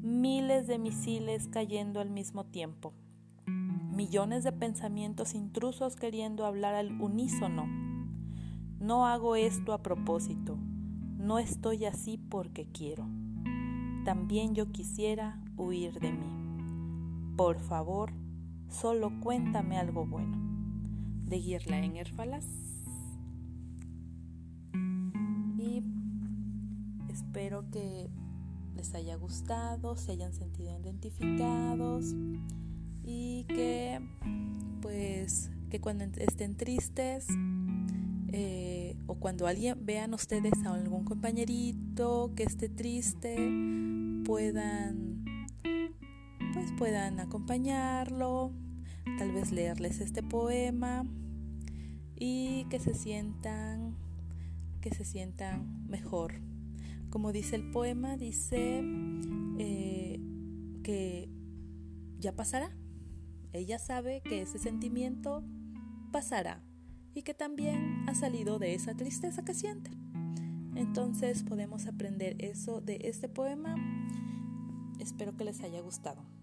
miles 0.00 0.66
de 0.66 0.78
misiles 0.78 1.48
cayendo 1.48 2.00
al 2.00 2.10
mismo 2.10 2.44
tiempo. 2.44 2.94
Millones 3.46 4.44
de 4.44 4.52
pensamientos 4.52 5.34
intrusos 5.34 5.96
queriendo 5.96 6.46
hablar 6.46 6.74
al 6.74 7.00
unísono. 7.00 7.66
No 8.78 9.06
hago 9.06 9.36
esto 9.36 9.72
a 9.72 9.82
propósito. 9.82 10.56
No 11.18 11.38
estoy 11.38 11.84
así 11.84 12.18
porque 12.18 12.66
quiero 12.72 13.08
también 14.04 14.54
yo 14.54 14.70
quisiera 14.70 15.40
huir 15.56 15.98
de 15.98 16.12
mí. 16.12 17.34
Por 17.36 17.58
favor, 17.58 18.12
solo 18.68 19.20
cuéntame 19.20 19.78
algo 19.78 20.06
bueno. 20.06 20.38
De 21.24 21.38
en 21.38 21.96
Erfalas. 21.96 22.46
Y 25.58 25.82
espero 27.08 27.68
que 27.70 28.10
les 28.76 28.94
haya 28.94 29.16
gustado, 29.16 29.96
se 29.96 30.12
hayan 30.12 30.32
sentido 30.32 30.78
identificados 30.78 32.14
y 33.02 33.44
que 33.44 34.00
pues 34.80 35.50
que 35.70 35.80
cuando 35.80 36.04
estén 36.18 36.56
tristes 36.56 37.26
eh, 38.32 38.96
o 39.06 39.14
cuando 39.14 39.46
alguien 39.46 39.84
vean 39.84 40.14
ustedes 40.14 40.52
a 40.64 40.74
algún 40.74 41.04
compañerito 41.04 42.32
que 42.34 42.44
esté 42.44 42.68
triste 42.68 43.36
puedan 44.24 45.24
pues 46.54 46.70
puedan 46.78 47.18
acompañarlo, 47.18 48.52
tal 49.18 49.32
vez 49.32 49.50
leerles 49.50 50.00
este 50.00 50.22
poema 50.22 51.04
y 52.16 52.64
que 52.70 52.78
se 52.78 52.94
sientan 52.94 53.96
que 54.80 54.94
se 54.94 55.04
sientan 55.04 55.86
mejor. 55.88 56.34
Como 57.10 57.32
dice 57.32 57.56
el 57.56 57.70
poema, 57.70 58.16
dice 58.16 58.82
eh, 59.58 60.20
que 60.82 61.28
ya 62.20 62.36
pasará. 62.36 62.70
Ella 63.52 63.78
sabe 63.78 64.20
que 64.20 64.42
ese 64.42 64.58
sentimiento 64.58 65.42
pasará 66.12 66.62
y 67.14 67.22
que 67.22 67.34
también 67.34 68.04
ha 68.08 68.14
salido 68.14 68.58
de 68.58 68.74
esa 68.74 68.94
tristeza 68.94 69.44
que 69.44 69.54
siente. 69.54 69.90
Entonces 70.76 71.42
podemos 71.42 71.86
aprender 71.86 72.36
eso 72.38 72.80
de 72.80 72.98
este 73.04 73.28
poema. 73.28 73.76
Espero 75.00 75.36
que 75.36 75.44
les 75.44 75.62
haya 75.62 75.80
gustado. 75.80 76.33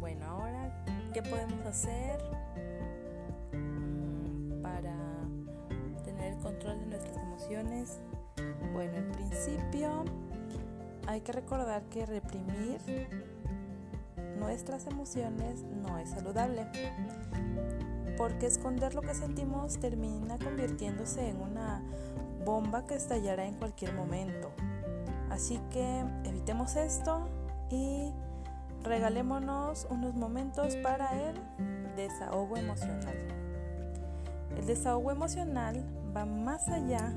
Bueno, 0.00 0.26
ahora 0.26 0.54
¿Qué 1.14 1.22
podemos 1.22 1.64
hacer 1.64 2.18
mm, 3.52 4.62
para 4.62 4.96
tener 6.04 6.32
el 6.32 6.38
control 6.40 6.80
de 6.80 6.86
nuestras 6.86 7.16
emociones? 7.18 8.00
Bueno, 8.72 8.96
en 8.96 9.12
principio 9.12 10.04
hay 11.06 11.20
que 11.20 11.30
recordar 11.30 11.84
que 11.84 12.04
reprimir 12.04 12.80
nuestras 14.40 14.88
emociones 14.88 15.62
no 15.62 15.96
es 15.98 16.10
saludable, 16.10 16.66
porque 18.16 18.46
esconder 18.46 18.94
lo 18.94 19.02
que 19.02 19.14
sentimos 19.14 19.78
termina 19.78 20.38
convirtiéndose 20.38 21.28
en 21.28 21.40
una 21.40 21.82
bomba 22.44 22.86
que 22.86 22.94
estallará 22.94 23.46
en 23.46 23.54
cualquier 23.54 23.94
momento. 23.94 24.50
Así 25.30 25.60
que 25.70 26.04
evitemos 26.24 26.76
esto 26.76 27.28
y 27.70 28.12
regalémonos 28.82 29.86
unos 29.90 30.14
momentos 30.14 30.76
para 30.76 31.10
el 31.28 31.34
desahogo 31.96 32.56
emocional. 32.56 33.16
El 34.56 34.66
desahogo 34.66 35.10
emocional 35.10 35.84
va 36.16 36.24
más 36.24 36.68
allá 36.68 37.12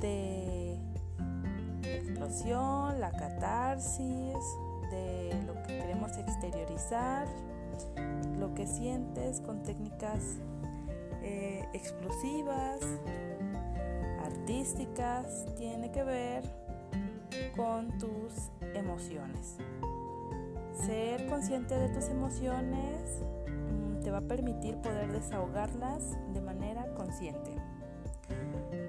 de 0.00 0.78
la 1.82 1.88
explosión, 1.88 3.00
la 3.00 3.10
catarsis, 3.10 4.36
de 4.90 5.42
lo 5.46 5.54
que 5.62 5.78
queremos 5.78 6.16
exteriorizar, 6.16 7.26
lo 8.38 8.54
que 8.54 8.66
sientes 8.66 9.40
con 9.40 9.62
técnicas 9.62 10.38
eh, 11.22 11.64
explosivas, 11.72 12.80
artísticas, 14.24 15.46
tiene 15.56 15.90
que 15.90 16.02
ver 16.02 16.44
con 17.56 17.96
tus 17.98 18.50
emociones. 18.74 19.56
Ser 20.74 21.26
consciente 21.26 21.78
de 21.78 21.88
tus 21.90 22.08
emociones 22.08 23.22
mm, 23.46 24.00
te 24.00 24.10
va 24.10 24.18
a 24.18 24.22
permitir 24.22 24.76
poder 24.76 25.12
desahogarlas 25.12 26.16
de 26.32 26.40
manera 26.40 26.94
consciente. 26.94 27.54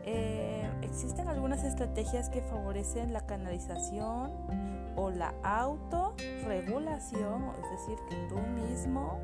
Eh, 0.05 0.69
existen 0.81 1.27
algunas 1.27 1.63
estrategias 1.63 2.29
que 2.29 2.41
favorecen 2.41 3.13
la 3.13 3.25
canalización 3.25 4.31
o 4.95 5.09
la 5.09 5.33
autorregulación, 5.43 7.51
es 7.63 7.71
decir, 7.71 7.97
que 8.09 8.15
tú 8.27 8.39
mismo 8.39 9.19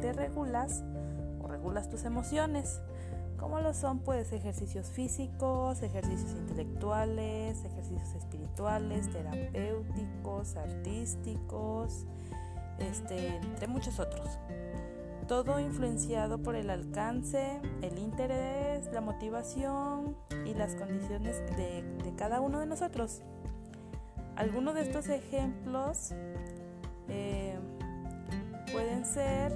te 0.00 0.12
regulas 0.12 0.84
o 1.42 1.48
regulas 1.48 1.88
tus 1.88 2.04
emociones. 2.04 2.80
¿Cómo 3.38 3.60
lo 3.60 3.74
son? 3.74 3.98
Pues 3.98 4.32
ejercicios 4.32 4.88
físicos, 4.88 5.82
ejercicios 5.82 6.32
intelectuales, 6.32 7.62
ejercicios 7.64 8.14
espirituales, 8.14 9.10
terapéuticos, 9.10 10.56
artísticos, 10.56 12.06
este, 12.78 13.36
entre 13.36 13.66
muchos 13.66 14.00
otros. 14.00 14.38
Todo 15.28 15.58
influenciado 15.58 16.42
por 16.42 16.54
el 16.54 16.70
alcance, 16.70 17.60
el 17.82 17.98
interés, 17.98 18.90
la 18.92 19.00
motivación 19.00 20.16
y 20.46 20.54
las 20.54 20.74
condiciones 20.74 21.38
de, 21.56 21.82
de 21.82 22.14
cada 22.16 22.40
uno 22.40 22.60
de 22.60 22.66
nosotros. 22.66 23.22
Algunos 24.36 24.74
de 24.74 24.82
estos 24.82 25.08
ejemplos 25.08 26.12
eh, 27.08 27.56
pueden 28.72 29.04
ser, 29.04 29.52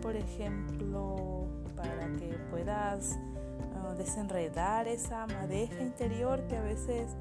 por 0.00 0.16
ejemplo, 0.16 1.46
para 1.76 2.10
que 2.16 2.38
puedas 2.50 3.18
ah, 3.76 3.94
desenredar 3.96 4.88
esa 4.88 5.26
madeja 5.26 5.82
interior 5.82 6.46
que 6.46 6.56
a 6.56 6.62
veces 6.62 7.16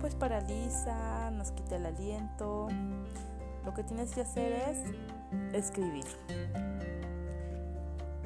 pues 0.00 0.14
paraliza, 0.14 1.30
nos 1.32 1.50
quita 1.50 1.76
el 1.76 1.86
aliento. 1.86 2.68
Lo 3.64 3.74
que 3.74 3.82
tienes 3.82 4.14
que 4.14 4.20
hacer 4.20 4.52
es 4.52 4.78
escribir. 5.54 6.04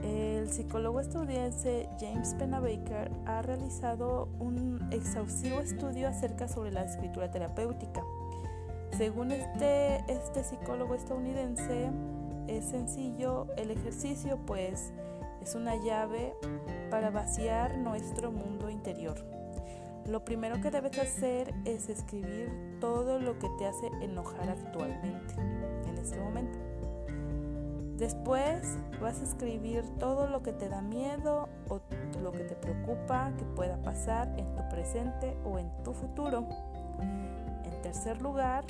El 0.03 0.49
psicólogo 0.49 1.01
estadounidense 1.01 1.89
James 2.01 2.35
Pennebaker 2.35 3.11
ha 3.27 3.43
realizado 3.43 4.29
un 4.39 4.89
exhaustivo 4.93 5.61
estudio 5.61 6.09
acerca 6.09 6.47
sobre 6.49 6.71
la 6.71 6.85
escritura 6.85 7.31
terapéutica. 7.31 8.03
Según 8.97 9.33
este, 9.33 10.05
este 10.09 10.45
psicólogo 10.45 10.95
estadounidense, 10.95 11.91
es 12.47 12.65
sencillo 12.65 13.47
el 13.57 13.71
ejercicio, 13.71 14.39
pues 14.47 14.93
es 15.43 15.55
una 15.55 15.77
llave 15.77 16.35
para 16.91 17.11
vaciar 17.11 17.77
nuestro 17.79 18.33
mundo 18.33 18.71
interior. 18.71 19.17
Lo 20.07 20.25
primero 20.25 20.61
que 20.63 20.71
debes 20.71 20.99
hacer 20.99 21.53
es 21.65 21.89
escribir 21.89 22.79
todo 22.81 23.19
lo 23.19 23.39
que 23.39 23.49
te 23.59 23.67
hace 23.67 23.89
enojar 24.01 24.49
actualmente, 24.49 25.35
en 25.87 25.99
este 25.99 26.19
momento. 26.19 26.59
Después 27.99 28.79
vas 29.01 29.21
a 29.21 29.25
escribir 29.25 29.83
todo 29.99 30.29
lo 30.29 30.41
que 30.41 30.53
te 30.53 30.69
da 30.69 30.83
miedo 30.83 31.49
o 31.69 31.81
lo 32.23 32.31
que 32.31 32.45
te 32.45 32.55
preocupa 32.55 33.33
que 33.37 33.45
pueda 33.45 33.77
pasar 33.83 34.29
en 34.39 34.55
tu 34.55 34.69
presente 34.69 35.37
o 35.45 35.59
en 35.59 35.69
tu 35.83 35.93
futuro. 35.93 36.47
En 37.01 37.83
tercer 37.83 38.23
lugar, 38.23 38.65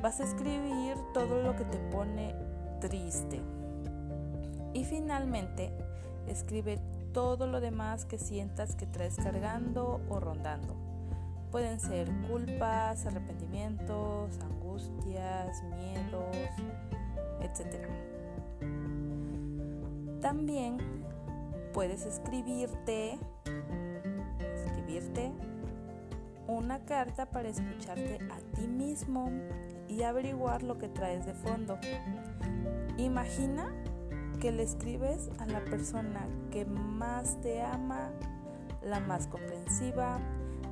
vas 0.00 0.20
a 0.20 0.24
escribir 0.24 0.96
todo 1.12 1.42
lo 1.42 1.54
que 1.54 1.64
te 1.66 1.76
pone 1.90 2.34
triste. 2.80 3.42
Y 4.72 4.84
finalmente, 4.84 5.70
escribe 6.26 6.78
todo 7.12 7.46
lo 7.46 7.60
demás 7.60 8.06
que 8.06 8.16
sientas 8.16 8.74
que 8.74 8.86
traes 8.86 9.16
cargando 9.16 10.00
o 10.08 10.18
rondando. 10.18 10.74
Pueden 11.50 11.78
ser 11.78 12.10
culpas, 12.26 13.04
arrepentimientos, 13.04 14.38
angustias, 14.40 15.62
miedos, 15.64 16.36
etc. 17.42 18.15
También 20.20 20.78
puedes 21.72 22.06
escribirte, 22.06 23.18
escribirte 24.54 25.32
una 26.48 26.84
carta 26.84 27.26
para 27.26 27.48
escucharte 27.48 28.18
a 28.30 28.38
ti 28.56 28.66
mismo 28.66 29.30
y 29.88 30.02
averiguar 30.02 30.62
lo 30.62 30.78
que 30.78 30.88
traes 30.88 31.26
de 31.26 31.34
fondo. 31.34 31.78
Imagina 32.98 33.72
que 34.40 34.52
le 34.52 34.62
escribes 34.62 35.30
a 35.38 35.46
la 35.46 35.64
persona 35.64 36.26
que 36.50 36.64
más 36.64 37.40
te 37.40 37.62
ama, 37.62 38.10
la 38.82 39.00
más 39.00 39.26
comprensiva, 39.26 40.18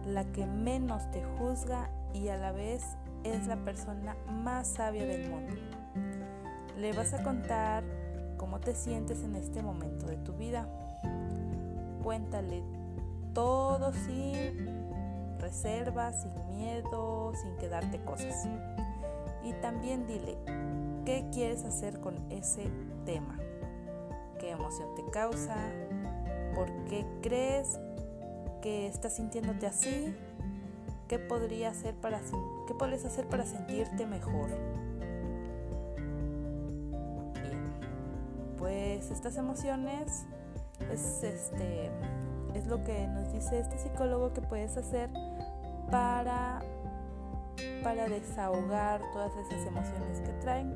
la 0.06 0.24
que 0.32 0.46
menos 0.46 1.10
te 1.10 1.24
juzga 1.38 1.90
y 2.12 2.28
a 2.28 2.36
la 2.36 2.52
vez 2.52 2.84
es 3.24 3.46
la 3.46 3.56
persona 3.56 4.16
más 4.28 4.68
sabia 4.68 5.04
del 5.06 5.30
mundo. 5.30 5.73
Le 6.78 6.92
vas 6.92 7.14
a 7.14 7.22
contar 7.22 7.84
cómo 8.36 8.60
te 8.60 8.74
sientes 8.74 9.22
en 9.22 9.36
este 9.36 9.62
momento 9.62 10.06
de 10.06 10.16
tu 10.16 10.32
vida. 10.32 10.68
Cuéntale 12.02 12.62
todo 13.32 13.92
sin 13.92 15.38
reservas, 15.38 16.22
sin 16.22 16.56
miedo, 16.56 17.32
sin 17.34 17.56
quedarte 17.56 18.00
cosas. 18.02 18.48
Y 19.44 19.52
también 19.54 20.06
dile 20.06 20.36
qué 21.04 21.26
quieres 21.32 21.64
hacer 21.64 22.00
con 22.00 22.16
ese 22.30 22.70
tema. 23.04 23.38
¿Qué 24.38 24.50
emoción 24.50 24.94
te 24.94 25.04
causa? 25.10 25.56
¿Por 26.54 26.70
qué 26.84 27.06
crees 27.22 27.78
que 28.62 28.86
estás 28.86 29.16
sintiéndote 29.16 29.66
así? 29.66 30.14
¿Qué 31.08 31.18
podría 31.18 31.70
hacer 31.70 31.94
para 31.94 32.20
qué 32.66 32.74
podrías 32.74 33.04
hacer 33.04 33.28
para 33.28 33.44
sentirte 33.44 34.06
mejor? 34.06 34.50
Pues 38.64 39.10
estas 39.10 39.36
emociones 39.36 40.24
es, 40.90 41.22
este, 41.22 41.90
es 42.54 42.66
lo 42.66 42.82
que 42.82 43.06
nos 43.08 43.30
dice 43.30 43.58
este 43.58 43.78
psicólogo 43.78 44.32
que 44.32 44.40
puedes 44.40 44.74
hacer 44.78 45.10
para, 45.90 46.62
para 47.82 48.08
desahogar 48.08 49.02
todas 49.12 49.32
esas 49.36 49.66
emociones 49.66 50.20
que 50.20 50.32
traen. 50.40 50.74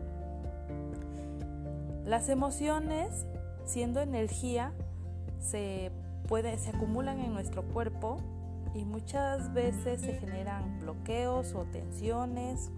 Las 2.05 2.29
emociones, 2.29 3.25
siendo 3.65 4.03
energía, 4.03 4.75
se, 5.41 5.91
se 6.59 6.71
acumulan 6.75 7.21
en 7.21 7.33
nuestro 7.33 7.63
cuerpo 7.63 8.19
y 8.75 8.85
muchas 8.85 9.55
veces 9.55 10.03
se 10.03 10.13
generan 10.19 10.81
bloqueos 10.81 11.55
o 11.55 11.63
tensiones 11.65 12.71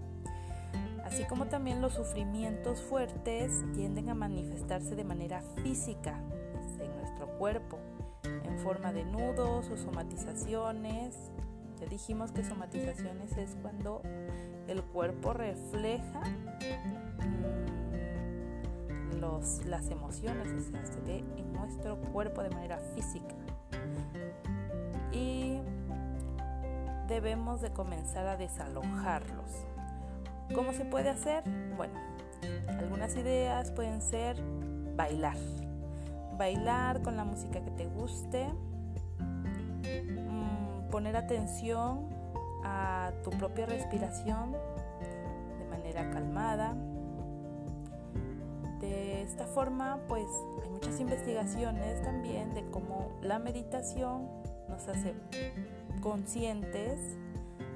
así 1.05 1.25
como 1.25 1.47
también 1.47 1.81
los 1.81 1.93
sufrimientos 1.93 2.81
fuertes 2.81 3.63
tienden 3.73 4.09
a 4.09 4.15
manifestarse 4.15 4.95
de 4.95 5.03
manera 5.03 5.41
física 5.63 6.19
en 6.79 6.95
nuestro 6.97 7.27
cuerpo, 7.37 7.79
en 8.23 8.57
forma 8.59 8.93
de 8.93 9.05
nudos 9.05 9.69
o 9.69 9.77
somatizaciones. 9.77 11.31
Ya 11.79 11.87
dijimos 11.87 12.31
que 12.31 12.43
somatizaciones 12.43 13.35
es 13.37 13.55
cuando 13.61 14.01
el 14.67 14.83
cuerpo 14.83 15.33
refleja 15.33 16.21
mm, 19.19 19.67
las 19.67 19.89
emociones, 19.89 20.47
o 20.47 20.71
sea, 20.71 20.85
se 20.85 20.99
ve 21.01 21.23
en 21.37 21.53
nuestro 21.53 21.97
cuerpo 21.97 22.43
de 22.43 22.49
manera 22.49 22.77
física. 22.95 23.35
Y 25.11 25.59
debemos 27.07 27.61
de 27.61 27.71
comenzar 27.71 28.27
a 28.27 28.37
desalojarlos 28.37 29.67
¿Cómo 30.53 30.73
se 30.73 30.85
puede 30.85 31.09
hacer? 31.09 31.43
Bueno, 31.77 31.93
Algunas 32.67 33.15
ideas 33.15 33.71
pueden 33.71 34.01
ser 34.01 34.35
bailar. 34.95 35.37
Bailar 36.37 37.01
con 37.01 37.15
la 37.15 37.23
música 37.23 37.63
que 37.63 37.71
te 37.71 37.87
guste. 37.87 38.47
Mm, 40.29 40.89
poner 40.89 41.15
atención 41.15 42.09
a 42.63 43.11
tu 43.23 43.29
propia 43.31 43.65
respiración 43.65 44.51
de 44.51 45.65
manera 45.69 46.09
calmada. 46.09 46.75
De 48.79 49.21
esta 49.21 49.45
forma, 49.45 49.99
pues 50.07 50.25
hay 50.63 50.69
muchas 50.69 50.99
investigaciones 50.99 52.01
también 52.01 52.53
de 52.53 52.65
cómo 52.71 53.11
la 53.21 53.39
meditación 53.39 54.27
nos 54.67 54.87
hace 54.87 55.13
conscientes 56.01 57.17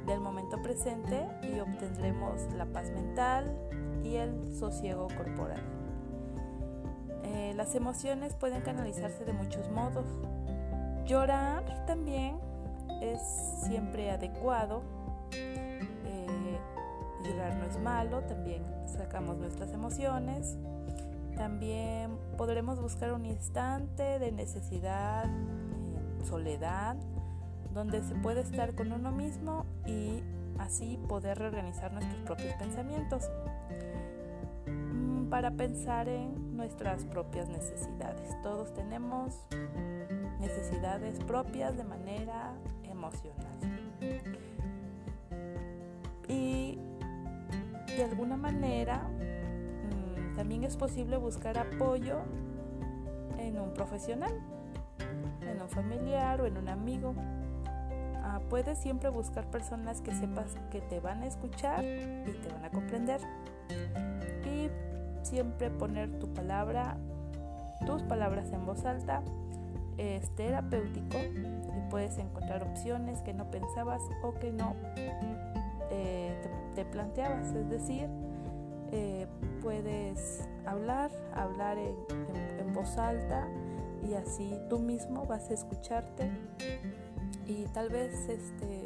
del 0.06 0.20
momento 0.20 0.62
presente 0.62 1.28
y 1.42 1.60
obtendremos 1.60 2.42
la 2.54 2.66
paz 2.66 2.92
mental 2.92 3.56
y 4.04 4.16
el 4.16 4.56
sosiego 4.58 5.08
corporal. 5.16 5.62
Eh, 7.24 7.54
las 7.56 7.74
emociones 7.76 8.34
pueden 8.36 8.62
canalizarse 8.62 9.26
de 9.26 9.34
muchos 9.34 9.70
modos. 9.72 10.06
Llorar 11.06 11.86
también 11.86 12.38
es 13.02 13.20
siempre 13.64 14.12
adecuado. 14.12 14.84
Eh, 15.32 16.60
llorar 17.24 17.56
no 17.56 17.66
es 17.66 17.78
malo, 17.80 18.22
también 18.22 18.64
sacamos 18.86 19.38
nuestras 19.38 19.72
emociones. 19.74 20.58
También 21.36 22.18
podremos 22.38 22.80
buscar 22.80 23.12
un 23.12 23.26
instante 23.26 24.20
de 24.20 24.32
necesidad, 24.32 25.26
soledad, 26.24 26.96
donde 27.76 28.02
se 28.02 28.16
puede 28.16 28.40
estar 28.40 28.74
con 28.74 28.94
uno 28.94 29.12
mismo 29.12 29.66
y 29.86 30.24
así 30.58 30.98
poder 31.10 31.38
reorganizar 31.38 31.92
nuestros 31.92 32.22
propios 32.22 32.54
pensamientos 32.54 33.30
mm, 34.66 35.26
para 35.26 35.52
pensar 35.52 36.08
en 36.08 36.56
nuestras 36.56 37.04
propias 37.04 37.50
necesidades. 37.50 38.42
Todos 38.42 38.74
tenemos 38.74 39.36
necesidades 40.40 41.20
propias 41.26 41.76
de 41.76 41.84
manera 41.84 42.54
emocional. 42.86 43.60
Y 46.30 46.80
de 47.88 48.04
alguna 48.10 48.38
manera 48.38 49.04
mm, 49.04 50.36
también 50.38 50.64
es 50.64 50.78
posible 50.78 51.18
buscar 51.18 51.58
apoyo 51.58 52.20
en 53.38 53.60
un 53.60 53.74
profesional, 53.74 54.34
en 55.42 55.62
un 55.62 55.68
familiar 55.68 56.40
o 56.40 56.46
en 56.46 56.58
un 56.58 56.70
amigo 56.70 57.14
puedes 58.50 58.78
siempre 58.78 59.10
buscar 59.10 59.50
personas 59.50 60.02
que 60.02 60.14
sepas 60.14 60.56
que 60.72 60.82
te 60.82 61.00
van 61.00 61.24
a 61.24 61.28
escuchar 61.28 61.84
y 61.84 62.32
te 62.42 62.50
van 62.52 62.66
a 62.66 62.70
comprender. 62.70 63.22
Y 64.46 64.70
siempre 65.24 65.70
poner 65.70 66.20
tu 66.20 66.34
palabra, 66.34 66.98
tus 67.86 68.04
palabras 68.04 68.52
en 68.52 68.66
voz 68.66 68.86
alta 68.86 69.24
es 69.98 70.30
terapéutico 70.36 71.18
y 71.18 71.90
puedes 71.90 72.18
encontrar 72.18 72.64
opciones 72.64 73.22
que 73.22 73.34
no 73.34 73.50
pensabas 73.50 74.02
o 74.24 74.34
que 74.34 74.52
no 74.52 74.76
eh, 75.90 76.36
te, 76.76 76.86
planteabas. 76.86 77.54
Es 77.54 77.70
decir, 77.70 78.10
eh, 78.92 79.28
puedes 79.62 80.48
hablar, 80.66 81.12
hablar 81.34 81.78
en 81.78 82.74
voz 82.74 82.98
alta 82.98 83.48
y 84.08 84.14
así 84.14 84.60
tú 84.70 84.80
mismo 84.80 85.26
vas 85.26 85.50
a 85.50 85.54
escucharte 85.54 86.30
y 87.48 87.66
tal 87.74 87.90
vez 87.90 88.14
este, 88.30 88.86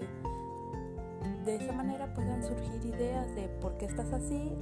de 1.45 1.55
esa 1.55 1.71
manera 1.73 2.13
puedan 2.13 2.43
surgir 2.43 2.85
ideas 2.85 3.33
de 3.35 3.47
por 3.61 3.77
qué 3.77 3.85
estás 3.85 4.11
así 4.13 4.55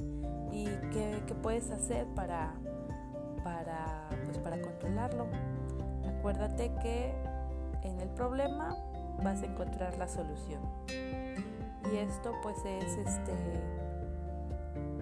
y 0.52 0.64
qué, 0.92 1.22
puedes 1.42 1.70
hacer 1.70 2.06
para, 2.14 2.54
para, 3.44 4.08
pues 4.24 4.38
para 4.38 4.60
controlarlo. 4.60 5.26
Acuérdate 6.18 6.72
que 6.82 7.12
en 7.82 8.00
el 8.00 8.08
problema 8.10 8.76
vas 9.22 9.42
a 9.42 9.46
encontrar 9.46 9.96
la 9.98 10.08
solución. 10.08 10.60
Y 11.92 11.96
esto 11.96 12.34
pues 12.42 12.56
es 12.64 12.96
este 12.98 13.34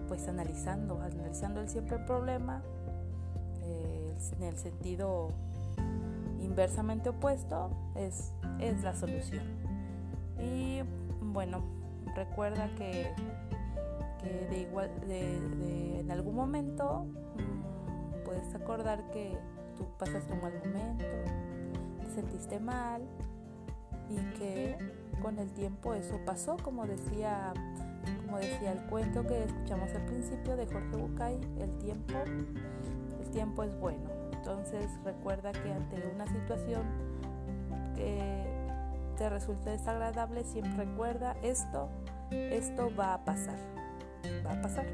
pues 0.09 0.29
analizando, 0.29 1.01
analizando 1.03 1.61
el 1.61 1.69
siempre 1.69 1.97
el 1.97 2.05
problema 2.05 2.63
eh, 3.65 4.17
en 4.37 4.43
el 4.45 4.57
sentido 4.57 5.33
inversamente 6.57 7.11
opuesto 7.11 7.71
es, 7.97 8.33
es 8.61 8.83
la 8.83 8.95
solución. 8.95 9.45
Y 10.39 10.83
bueno, 11.21 11.63
recuerda 12.15 12.69
que, 12.77 13.13
de 14.51 14.61
igual, 14.61 14.91
de, 15.07 16.01
en 16.01 16.11
algún 16.11 16.35
momento 16.35 17.07
mm, 17.07 18.25
puedes 18.25 18.55
acordar 18.55 19.11
que 19.11 19.39
tú 19.77 19.87
pasaste 19.99 20.33
un 20.33 20.41
mal 20.41 20.53
momento, 20.65 21.05
te 22.01 22.11
sentiste 22.11 22.59
mal 22.59 23.03
y 24.09 24.17
que 24.39 24.77
con 25.21 25.39
el 25.39 25.51
tiempo 25.53 25.95
eso 25.95 26.19
pasó, 26.25 26.57
como 26.63 26.87
decía, 26.87 27.53
como 28.25 28.39
decía 28.39 28.73
el 28.73 28.83
cuento 28.87 29.27
que 29.27 29.45
escuchamos 29.45 29.93
al 29.95 30.05
principio 30.07 30.57
de 30.57 30.67
Jorge 30.67 30.97
Bucay, 30.97 31.41
el 31.59 31.77
tiempo, 31.79 32.15
el 33.21 33.31
tiempo 33.31 33.63
es 33.65 33.79
bueno. 33.79 34.09
Entonces 34.33 34.91
recuerda 35.05 35.53
que 35.53 35.73
ante 35.73 35.97
una 36.15 36.27
situación 36.27 36.85
te 37.97 39.29
resulte 39.31 39.71
desagradable, 39.71 40.45
siempre 40.45 40.85
recuerda 40.85 41.37
esto, 41.43 41.89
esto 42.31 42.93
va 42.95 43.15
a 43.15 43.25
pasar, 43.25 43.59
va 44.45 44.53
a 44.53 44.61
pasar. 44.61 44.87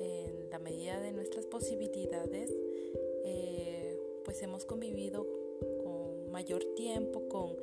En 0.00 0.50
la 0.50 0.58
medida 0.58 1.00
de 1.00 1.12
nuestras 1.12 1.46
posibilidades, 1.46 2.50
eh, 3.24 3.98
pues 4.24 4.42
hemos 4.42 4.64
convivido 4.64 5.26
con 5.82 6.30
mayor 6.30 6.64
tiempo 6.76 7.28
con, 7.28 7.56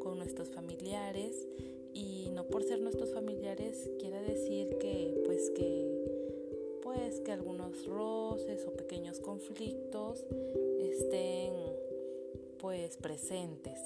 con 0.00 0.18
nuestros 0.18 0.50
familiares. 0.50 1.46
Y 1.92 2.30
no 2.34 2.46
por 2.46 2.62
ser 2.62 2.80
nuestros 2.80 3.14
familiares 3.14 3.90
quiere 3.98 4.20
decir 4.20 4.76
que 4.78 5.22
pues 5.24 5.50
que 5.50 5.96
pues 6.82 7.20
que 7.20 7.32
algunos 7.32 7.86
roces 7.86 8.66
o 8.66 8.72
pequeños 8.72 9.18
conflictos 9.18 10.24
estén 10.78 11.54
pues 12.58 12.96
presentes. 12.98 13.80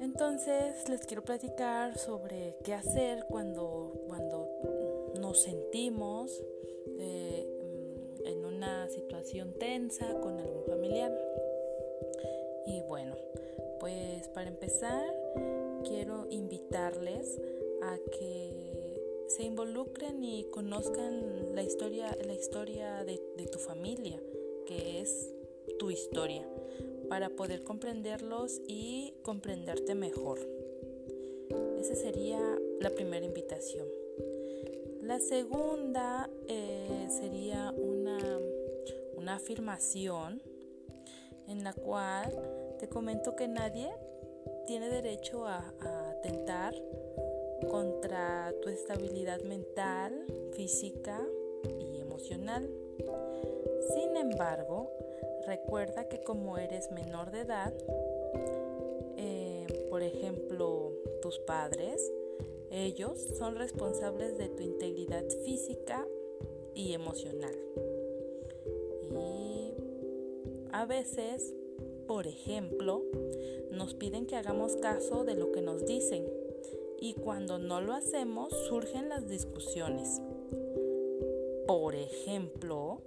Entonces 0.00 0.88
les 0.88 1.04
quiero 1.04 1.22
platicar 1.22 1.98
sobre 1.98 2.56
qué 2.64 2.72
hacer 2.72 3.26
cuando, 3.28 4.02
cuando 4.06 4.39
nos 5.30 5.42
sentimos 5.42 6.42
eh, 6.98 7.46
en 8.24 8.44
una 8.44 8.88
situación 8.88 9.52
tensa 9.52 10.18
con 10.18 10.40
algún 10.40 10.64
familiar. 10.64 11.16
Y 12.66 12.80
bueno, 12.88 13.14
pues 13.78 14.26
para 14.34 14.48
empezar 14.48 15.14
quiero 15.84 16.26
invitarles 16.30 17.40
a 17.80 17.96
que 18.10 19.24
se 19.28 19.44
involucren 19.44 20.24
y 20.24 20.46
conozcan 20.50 21.54
la 21.54 21.62
historia, 21.62 22.10
la 22.26 22.34
historia 22.34 23.04
de 23.04 23.46
tu 23.46 23.60
familia, 23.60 24.20
que 24.66 25.00
es 25.00 25.32
tu 25.78 25.92
historia 25.92 26.44
para 27.08 27.30
poder 27.30 27.62
comprenderlos 27.62 28.60
y 28.66 29.14
comprenderte 29.22 29.94
mejor. 29.94 30.40
Esa 31.78 31.94
sería 31.94 32.40
la 32.80 32.90
primera 32.90 33.24
invitación. 33.24 33.99
La 35.10 35.18
segunda 35.18 36.30
eh, 36.46 37.08
sería 37.08 37.74
una, 37.76 38.38
una 39.16 39.34
afirmación 39.34 40.40
en 41.48 41.64
la 41.64 41.72
cual 41.72 42.76
te 42.78 42.88
comento 42.88 43.34
que 43.34 43.48
nadie 43.48 43.90
tiene 44.68 44.88
derecho 44.88 45.48
a, 45.48 45.74
atentar 46.12 46.76
contra 47.68 48.54
tu 48.62 48.68
estabilidad 48.68 49.40
mental, 49.40 50.26
física 50.52 51.20
y 51.80 51.98
emocional. 51.98 52.70
Sin 53.92 54.16
embargo, 54.16 54.92
Recuerda 55.46 56.06
que 56.08 56.20
como 56.20 56.58
eres 56.58 56.92
menor 56.92 57.30
de 57.30 57.40
edad, 57.40 57.72
eh, 59.16 59.66
por 59.88 60.02
ejemplo, 60.02 60.92
tus 61.22 61.38
padres, 61.40 62.12
ellos 62.70 63.18
son 63.38 63.56
responsables 63.56 64.38
de 64.38 64.48
tu 64.48 64.62
integridad 64.62 65.24
física 65.44 66.06
y 66.74 66.92
emocional. 66.94 67.54
Y 69.12 69.74
a 70.72 70.86
veces 70.86 71.54
Por 72.10 72.26
ejemplo, 72.26 73.04
nos 73.70 73.94
piden 73.94 74.26
que 74.26 74.34
hagamos 74.34 74.74
caso 74.74 75.22
de 75.22 75.36
lo 75.36 75.52
que 75.52 75.62
nos 75.62 75.86
dicen 75.86 76.26
y 76.98 77.14
cuando 77.14 77.60
no 77.60 77.80
lo 77.80 77.92
hacemos 77.92 78.52
surgen 78.66 79.08
las 79.08 79.28
discusiones. 79.28 80.20
Por 81.68 81.94
ejemplo, 81.94 83.02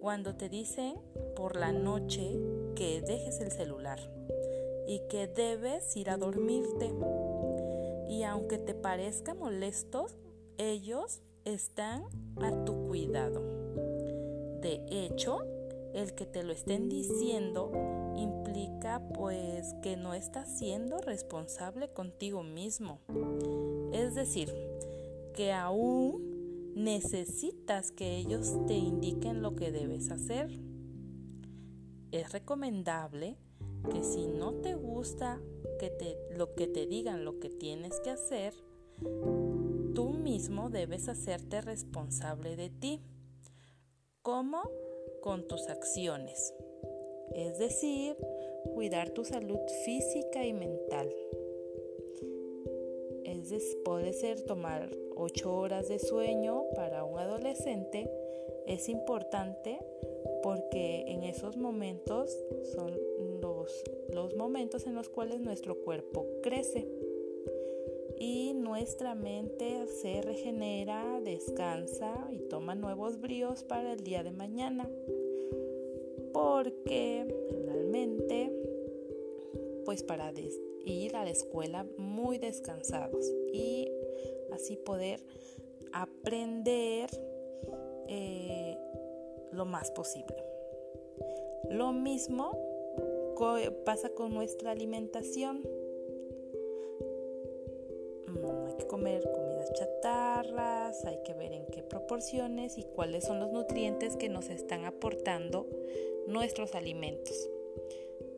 cuando 0.00 0.34
te 0.34 0.48
dicen 0.48 0.96
por 1.36 1.54
la 1.54 1.70
noche 1.70 2.40
que 2.74 3.00
dejes 3.02 3.40
el 3.40 3.52
celular 3.52 4.00
y 4.88 4.98
que 5.08 5.28
debes 5.28 5.96
ir 5.96 6.10
a 6.10 6.16
dormirte. 6.16 6.90
Y 8.10 8.24
aunque 8.24 8.58
te 8.58 8.74
parezca 8.74 9.34
molesto, 9.34 10.08
ellos 10.58 11.22
están 11.44 12.02
a 12.42 12.64
tu 12.64 12.88
cuidado. 12.88 13.40
De 14.60 14.84
hecho, 14.90 15.38
el 15.94 16.12
que 16.16 16.26
te 16.26 16.42
lo 16.42 16.52
estén 16.52 16.88
diciendo 16.88 17.70
implica 18.16 19.00
pues 19.14 19.74
que 19.80 19.96
no 19.96 20.12
estás 20.14 20.58
siendo 20.58 20.98
responsable 20.98 21.92
contigo 21.92 22.42
mismo. 22.42 22.98
Es 23.92 24.16
decir, 24.16 24.52
que 25.32 25.52
aún 25.52 26.72
necesitas 26.74 27.92
que 27.92 28.16
ellos 28.16 28.58
te 28.66 28.74
indiquen 28.74 29.40
lo 29.40 29.54
que 29.54 29.70
debes 29.70 30.10
hacer. 30.10 30.50
Es 32.10 32.32
recomendable 32.32 33.36
que 33.92 34.02
si 34.02 34.26
no 34.26 34.54
te 34.54 34.74
gusta 34.74 35.40
te, 35.88 36.18
lo 36.36 36.54
que 36.54 36.66
te 36.66 36.86
digan 36.86 37.24
lo 37.24 37.40
que 37.40 37.48
tienes 37.48 38.00
que 38.00 38.10
hacer, 38.10 38.52
tú 39.94 40.10
mismo 40.12 40.68
debes 40.68 41.08
hacerte 41.08 41.62
responsable 41.62 42.56
de 42.56 42.68
ti. 42.68 43.00
¿Cómo? 44.20 44.62
Con 45.22 45.48
tus 45.48 45.68
acciones. 45.68 46.52
Es 47.34 47.58
decir, 47.58 48.16
cuidar 48.74 49.10
tu 49.10 49.24
salud 49.24 49.60
física 49.84 50.44
y 50.44 50.52
mental. 50.52 51.10
Es, 53.24 53.76
puede 53.84 54.12
ser 54.12 54.42
tomar 54.42 54.90
8 55.16 55.52
horas 55.52 55.88
de 55.88 55.98
sueño 55.98 56.64
para 56.74 57.04
un 57.04 57.18
adolescente. 57.18 58.08
Es 58.66 58.88
importante 58.88 59.80
porque 60.42 61.04
en 61.08 61.24
esos 61.24 61.56
momentos 61.56 62.36
son 62.74 62.96
los, 63.40 63.49
los 64.12 64.36
momentos 64.36 64.86
en 64.86 64.94
los 64.94 65.08
cuales 65.08 65.40
nuestro 65.40 65.76
cuerpo 65.76 66.26
crece 66.42 66.86
y 68.20 68.52
nuestra 68.52 69.14
mente 69.14 69.86
se 69.86 70.20
regenera, 70.20 71.20
descansa 71.22 72.28
y 72.30 72.38
toma 72.40 72.74
nuevos 72.74 73.18
bríos 73.18 73.64
para 73.64 73.94
el 73.94 74.04
día 74.04 74.22
de 74.22 74.30
mañana. 74.30 74.88
Porque 76.32 77.26
realmente, 77.64 78.52
pues 79.86 80.02
para 80.02 80.32
ir 80.84 81.16
a 81.16 81.24
la 81.24 81.30
escuela 81.30 81.86
muy 81.96 82.36
descansados 82.36 83.26
y 83.52 83.90
así 84.52 84.76
poder 84.76 85.20
aprender 85.92 87.08
eh, 88.06 88.76
lo 89.52 89.64
más 89.64 89.90
posible. 89.92 90.36
Lo 91.70 91.92
mismo 91.92 92.69
pasa 93.84 94.10
con 94.10 94.34
nuestra 94.34 94.70
alimentación. 94.70 95.62
Mm, 98.26 98.66
hay 98.66 98.74
que 98.76 98.86
comer 98.86 99.22
comidas 99.32 99.72
chatarras, 99.72 101.04
hay 101.04 101.22
que 101.24 101.34
ver 101.34 101.52
en 101.52 101.66
qué 101.66 101.82
proporciones 101.82 102.78
y 102.78 102.84
cuáles 102.84 103.24
son 103.24 103.40
los 103.40 103.50
nutrientes 103.50 104.16
que 104.16 104.28
nos 104.28 104.50
están 104.50 104.84
aportando 104.84 105.66
nuestros 106.26 106.74
alimentos. 106.74 107.48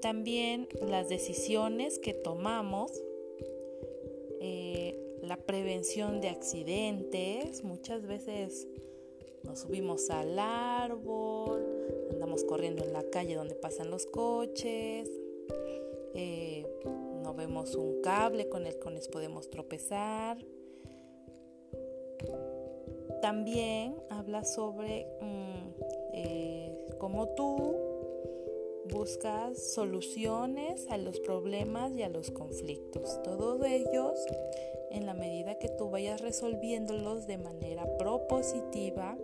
También 0.00 0.68
las 0.80 1.08
decisiones 1.08 1.98
que 1.98 2.14
tomamos, 2.14 2.92
eh, 4.40 5.18
la 5.22 5.36
prevención 5.36 6.20
de 6.20 6.28
accidentes, 6.28 7.62
muchas 7.62 8.06
veces 8.06 8.66
nos 9.44 9.60
subimos 9.60 10.10
al 10.10 10.38
árbol, 10.38 11.51
corriendo 12.44 12.82
en 12.82 12.92
la 12.92 13.02
calle 13.10 13.34
donde 13.34 13.54
pasan 13.54 13.90
los 13.90 14.06
coches, 14.06 15.10
eh, 16.14 16.66
no 17.22 17.34
vemos 17.34 17.74
un 17.74 18.02
cable 18.02 18.48
con 18.48 18.66
el 18.66 18.78
que 18.78 18.90
nos 18.90 19.08
podemos 19.08 19.48
tropezar. 19.50 20.38
También 23.20 23.96
habla 24.10 24.44
sobre 24.44 25.06
mm, 25.20 25.82
eh, 26.14 26.86
cómo 26.98 27.28
tú 27.28 27.76
buscas 28.90 29.72
soluciones 29.74 30.86
a 30.90 30.98
los 30.98 31.20
problemas 31.20 31.92
y 31.92 32.02
a 32.02 32.08
los 32.08 32.30
conflictos. 32.30 33.22
Todos 33.22 33.64
ellos 33.64 34.18
en 34.90 35.06
la 35.06 35.14
medida 35.14 35.58
que 35.58 35.68
tú 35.68 35.90
vayas 35.90 36.20
resolviéndolos 36.20 37.26
de 37.26 37.38
manera 37.38 37.96
propositiva, 37.96 39.16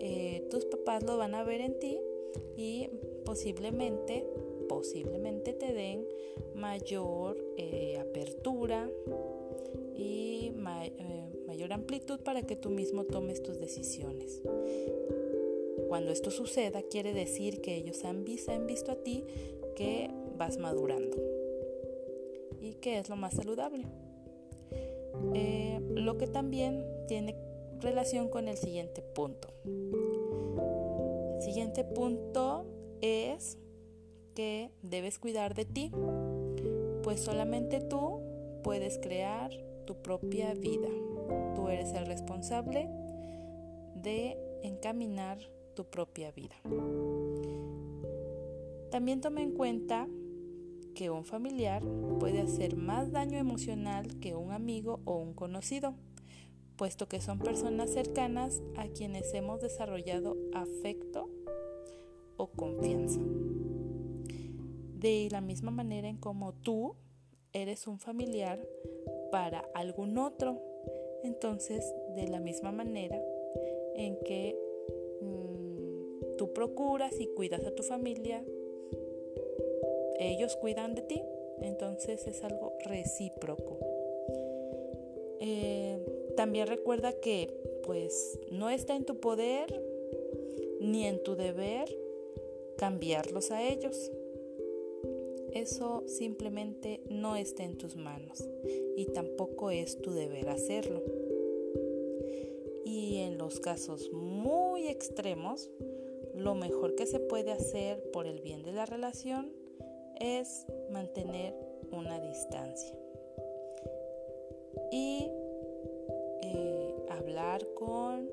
eh, 0.00 0.46
tus 0.50 0.66
papás 0.66 1.04
lo 1.04 1.16
van 1.16 1.34
a 1.34 1.44
ver 1.44 1.60
en 1.60 1.78
ti 1.78 2.00
y 2.56 2.88
posiblemente, 3.24 4.26
posiblemente 4.68 5.52
te 5.52 5.72
den 5.72 6.06
mayor 6.54 7.36
eh, 7.56 7.98
apertura 7.98 8.90
y 9.94 10.52
eh, 10.98 11.28
mayor 11.46 11.72
amplitud 11.72 12.20
para 12.20 12.42
que 12.42 12.56
tú 12.56 12.70
mismo 12.70 13.04
tomes 13.04 13.42
tus 13.42 13.58
decisiones. 13.58 14.42
Cuando 15.88 16.10
esto 16.10 16.30
suceda, 16.30 16.82
quiere 16.82 17.12
decir 17.12 17.60
que 17.60 17.76
ellos 17.76 18.04
han 18.04 18.24
visto, 18.24 18.52
han 18.52 18.66
visto 18.66 18.92
a 18.92 18.96
ti 18.96 19.24
que 19.76 20.10
vas 20.36 20.58
madurando 20.58 21.16
y 22.60 22.74
que 22.74 22.98
es 22.98 23.08
lo 23.08 23.16
más 23.16 23.34
saludable. 23.34 23.86
Eh, 25.34 25.80
lo 25.90 26.16
que 26.16 26.26
también 26.26 26.86
tiene 27.06 27.36
relación 27.80 28.28
con 28.28 28.48
el 28.48 28.56
siguiente 28.56 29.02
punto. 29.02 29.48
Siguiente 31.42 31.82
punto 31.82 32.64
es 33.00 33.58
que 34.36 34.70
debes 34.82 35.18
cuidar 35.18 35.56
de 35.56 35.64
ti, 35.64 35.90
pues 37.02 37.20
solamente 37.20 37.80
tú 37.80 38.20
puedes 38.62 38.98
crear 38.98 39.50
tu 39.84 40.00
propia 40.00 40.54
vida. 40.54 40.86
Tú 41.56 41.68
eres 41.68 41.94
el 41.94 42.06
responsable 42.06 42.88
de 43.96 44.38
encaminar 44.62 45.38
tu 45.74 45.84
propia 45.84 46.30
vida. 46.30 46.54
También 48.92 49.20
toma 49.20 49.42
en 49.42 49.50
cuenta 49.50 50.06
que 50.94 51.10
un 51.10 51.24
familiar 51.24 51.82
puede 52.20 52.40
hacer 52.40 52.76
más 52.76 53.10
daño 53.10 53.38
emocional 53.38 54.20
que 54.20 54.36
un 54.36 54.52
amigo 54.52 55.00
o 55.06 55.16
un 55.16 55.34
conocido, 55.34 55.96
puesto 56.76 57.08
que 57.08 57.20
son 57.20 57.38
personas 57.38 57.90
cercanas 57.90 58.62
a 58.76 58.88
quienes 58.88 59.32
hemos 59.34 59.60
desarrollado 59.60 60.36
afecto 60.54 61.28
o 62.36 62.48
confianza. 62.48 63.20
De 64.98 65.28
la 65.30 65.40
misma 65.40 65.70
manera 65.70 66.08
en 66.08 66.16
como 66.16 66.52
tú 66.52 66.96
eres 67.52 67.86
un 67.86 67.98
familiar 67.98 68.66
para 69.30 69.64
algún 69.74 70.18
otro, 70.18 70.60
entonces 71.22 71.84
de 72.16 72.28
la 72.28 72.40
misma 72.40 72.72
manera 72.72 73.20
en 73.96 74.18
que 74.24 74.56
mm, 75.20 76.36
tú 76.36 76.52
procuras 76.52 77.18
y 77.20 77.26
cuidas 77.28 77.64
a 77.66 77.74
tu 77.74 77.82
familia, 77.82 78.44
ellos 80.18 80.56
cuidan 80.56 80.94
de 80.94 81.02
ti, 81.02 81.22
entonces 81.60 82.26
es 82.26 82.42
algo 82.44 82.72
recíproco. 82.84 83.78
Eh, 85.40 85.71
también 86.42 86.66
recuerda 86.66 87.12
que 87.20 87.54
pues 87.84 88.36
no 88.50 88.68
está 88.68 88.96
en 88.96 89.04
tu 89.04 89.20
poder 89.20 89.80
ni 90.80 91.06
en 91.06 91.22
tu 91.22 91.36
deber 91.36 91.88
cambiarlos 92.76 93.52
a 93.52 93.62
ellos. 93.62 94.10
Eso 95.52 96.02
simplemente 96.08 97.00
no 97.08 97.36
está 97.36 97.62
en 97.62 97.78
tus 97.78 97.94
manos 97.94 98.44
y 98.96 99.04
tampoco 99.04 99.70
es 99.70 100.02
tu 100.02 100.10
deber 100.10 100.48
hacerlo. 100.48 101.00
Y 102.84 103.18
en 103.18 103.38
los 103.38 103.60
casos 103.60 104.10
muy 104.12 104.88
extremos, 104.88 105.70
lo 106.34 106.56
mejor 106.56 106.96
que 106.96 107.06
se 107.06 107.20
puede 107.20 107.52
hacer 107.52 108.02
por 108.10 108.26
el 108.26 108.40
bien 108.40 108.64
de 108.64 108.72
la 108.72 108.84
relación 108.84 109.52
es 110.18 110.66
mantener 110.90 111.54
una 111.92 112.18
distancia 112.18 112.98
y 114.90 115.30
con 117.60 118.30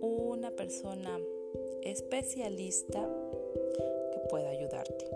una 0.00 0.50
persona 0.50 1.20
especialista 1.82 3.08
que 4.12 4.18
pueda 4.28 4.50
ayudarte. 4.50 5.06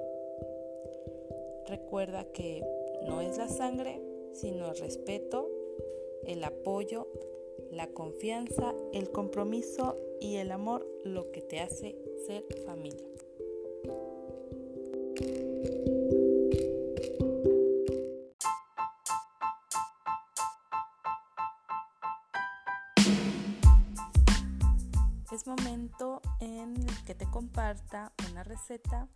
Recuerda 1.66 2.24
que 2.32 2.62
no 3.06 3.20
es 3.20 3.36
la 3.36 3.48
sangre, 3.48 4.00
sino 4.32 4.70
el 4.70 4.76
respeto, 4.76 5.50
el 6.24 6.44
apoyo, 6.44 7.08
la 7.72 7.88
confianza, 7.88 8.72
el 8.92 9.10
compromiso 9.10 9.96
y 10.20 10.36
el 10.36 10.52
amor 10.52 10.86
lo 11.02 11.32
que 11.32 11.42
te 11.42 11.58
hace 11.58 11.96
ser 12.26 12.44
familia. 12.64 13.13
Comparta 27.34 28.12
una 28.30 28.44
receta 28.44 29.08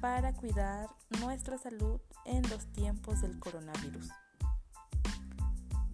para 0.00 0.32
cuidar 0.32 0.88
nuestra 1.20 1.58
salud 1.58 2.00
en 2.24 2.40
los 2.48 2.64
tiempos 2.72 3.20
del 3.20 3.38
coronavirus. 3.38 4.08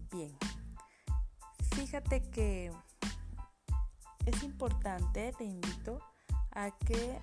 Bien, 0.09 0.31
fíjate 1.75 2.31
que 2.31 2.70
es 4.25 4.43
importante, 4.45 5.33
te 5.37 5.43
invito 5.43 5.99
a 6.53 6.70
que 6.70 7.18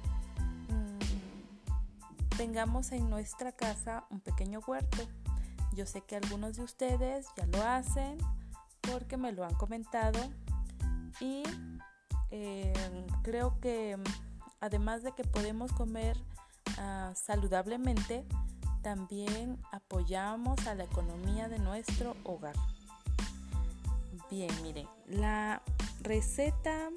mm, 0.68 2.36
tengamos 2.36 2.92
en 2.92 3.10
nuestra 3.10 3.54
casa 3.54 4.04
un 4.10 4.20
pequeño 4.20 4.60
huerto. 4.68 5.08
Yo 5.72 5.86
sé 5.86 6.02
que 6.02 6.18
algunos 6.18 6.58
de 6.58 6.64
ustedes 6.64 7.26
ya 7.38 7.46
lo 7.46 7.64
hacen 7.64 8.18
porque 8.82 9.16
me 9.16 9.32
lo 9.32 9.46
han 9.46 9.56
comentado 9.56 10.20
y 11.22 11.44
eh, 12.32 12.74
creo 13.24 13.58
que 13.62 13.98
además 14.62 15.04
de 15.04 15.12
que 15.12 15.24
podemos 15.24 15.74
comer 15.74 16.18
ah, 16.78 17.12
saludablemente, 17.16 18.24
también 18.82 19.58
apoyamos 19.72 20.66
a 20.68 20.76
la 20.76 20.86
economía 20.86 21.50
de 21.50 21.60
nuestro 21.60 22.16
hogar. 22.24 22.56
Bien, 24.30 24.50
miren, 24.64 24.88
la 25.08 25.62
receta 26.02 26.90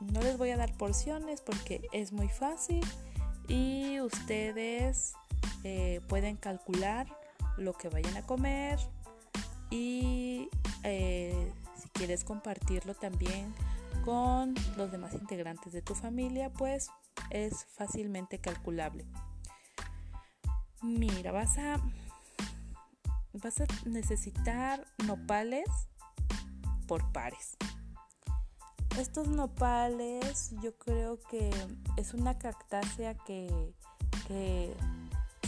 no 0.00 0.20
les 0.20 0.36
voy 0.36 0.50
a 0.50 0.56
dar 0.56 0.76
porciones 0.76 1.40
porque 1.40 1.88
es 1.92 2.12
muy 2.12 2.28
fácil 2.28 2.84
y 3.48 4.00
ustedes 4.00 5.14
eh, 5.64 6.00
pueden 6.08 6.36
calcular 6.36 7.06
lo 7.56 7.72
que 7.72 7.88
vayan 7.88 8.16
a 8.16 8.26
comer 8.26 8.78
y 9.70 10.48
eh, 10.82 11.52
si 11.80 11.88
quieres 11.90 12.24
compartirlo 12.24 12.94
también 12.94 13.54
con 14.04 14.54
los 14.76 14.90
demás 14.90 15.14
integrantes 15.14 15.72
de 15.72 15.82
tu 15.82 15.94
familia, 15.94 16.50
pues 16.50 16.88
es 17.30 17.66
fácilmente 17.66 18.38
calculable. 18.38 19.06
Mira, 20.82 21.32
vas 21.32 21.58
a 21.58 21.80
vas 23.34 23.60
a 23.60 23.66
necesitar 23.86 24.84
nopales 25.06 25.68
por 26.86 27.12
pares. 27.12 27.56
Estos 28.98 29.28
nopales 29.28 30.50
yo 30.62 30.76
creo 30.76 31.18
que 31.30 31.50
es 31.96 32.12
una 32.12 32.38
cactácea 32.38 33.14
que, 33.14 33.72
que 34.28 34.74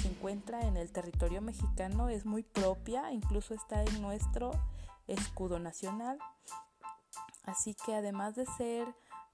se 0.01 0.09
encuentra 0.09 0.63
en 0.63 0.77
el 0.77 0.91
territorio 0.91 1.43
mexicano, 1.43 2.09
es 2.09 2.25
muy 2.25 2.43
propia, 2.43 3.13
incluso 3.13 3.55
está 3.55 3.83
en 3.83 4.01
nuestro 4.01 4.53
escudo 5.07 5.59
nacional. 5.59 6.19
Así 7.45 7.75
que 7.75 7.95
además 7.95 8.35
de 8.35 8.47
ser 8.47 8.87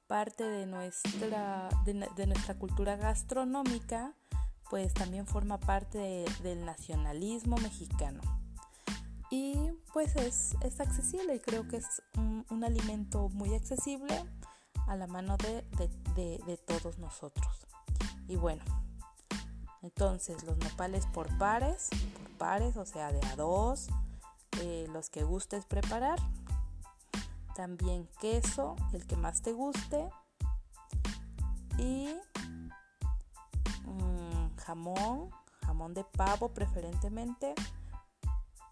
parte 0.07 0.43
de 0.43 0.67
nuestra, 0.67 1.69
de, 1.85 2.27
nuestra 2.27 2.59
cultura 2.59 2.97
gastronómica, 2.97 4.13
pues 4.69 4.93
también 4.93 5.27
forma 5.27 5.59
parte 5.59 6.25
del 6.43 6.65
nacionalismo 6.65 7.57
mexicano. 7.59 8.21
Y 9.31 9.55
pues 9.93 10.17
es, 10.17 10.57
accesible 10.81 11.37
y 11.37 11.39
creo 11.39 11.69
que 11.69 11.77
es 11.77 12.03
un, 12.17 12.65
alimento 12.65 13.29
muy 13.29 13.55
accesible 13.55 14.25
a 14.89 14.97
la 14.97 15.07
mano 15.07 15.37
de, 15.37 16.59
todos 16.67 16.99
nosotros. 16.99 17.69
Y 18.27 18.35
bueno, 18.35 18.65
entonces 19.83 20.43
los 20.43 20.59
nopales 20.59 21.07
por 21.07 21.39
pares, 21.39 21.89
por 21.91 22.39
pares, 22.39 22.77
o 22.77 22.85
sea 22.85 23.13
de 23.13 23.25
a 23.29 23.37
dos, 23.37 23.87
eh, 24.61 24.89
los 24.93 25.09
que 25.09 25.23
gustes 25.23 25.65
preparar 25.67 26.19
también 27.61 28.09
queso, 28.23 28.75
el 28.95 29.07
que 29.07 29.17
más 29.17 29.43
te 29.43 29.53
guste. 29.53 30.09
Y 31.77 32.09
mm, 33.85 34.57
jamón, 34.57 35.29
jamón 35.67 35.93
de 35.93 36.05
pavo 36.05 36.55
preferentemente. 36.55 37.55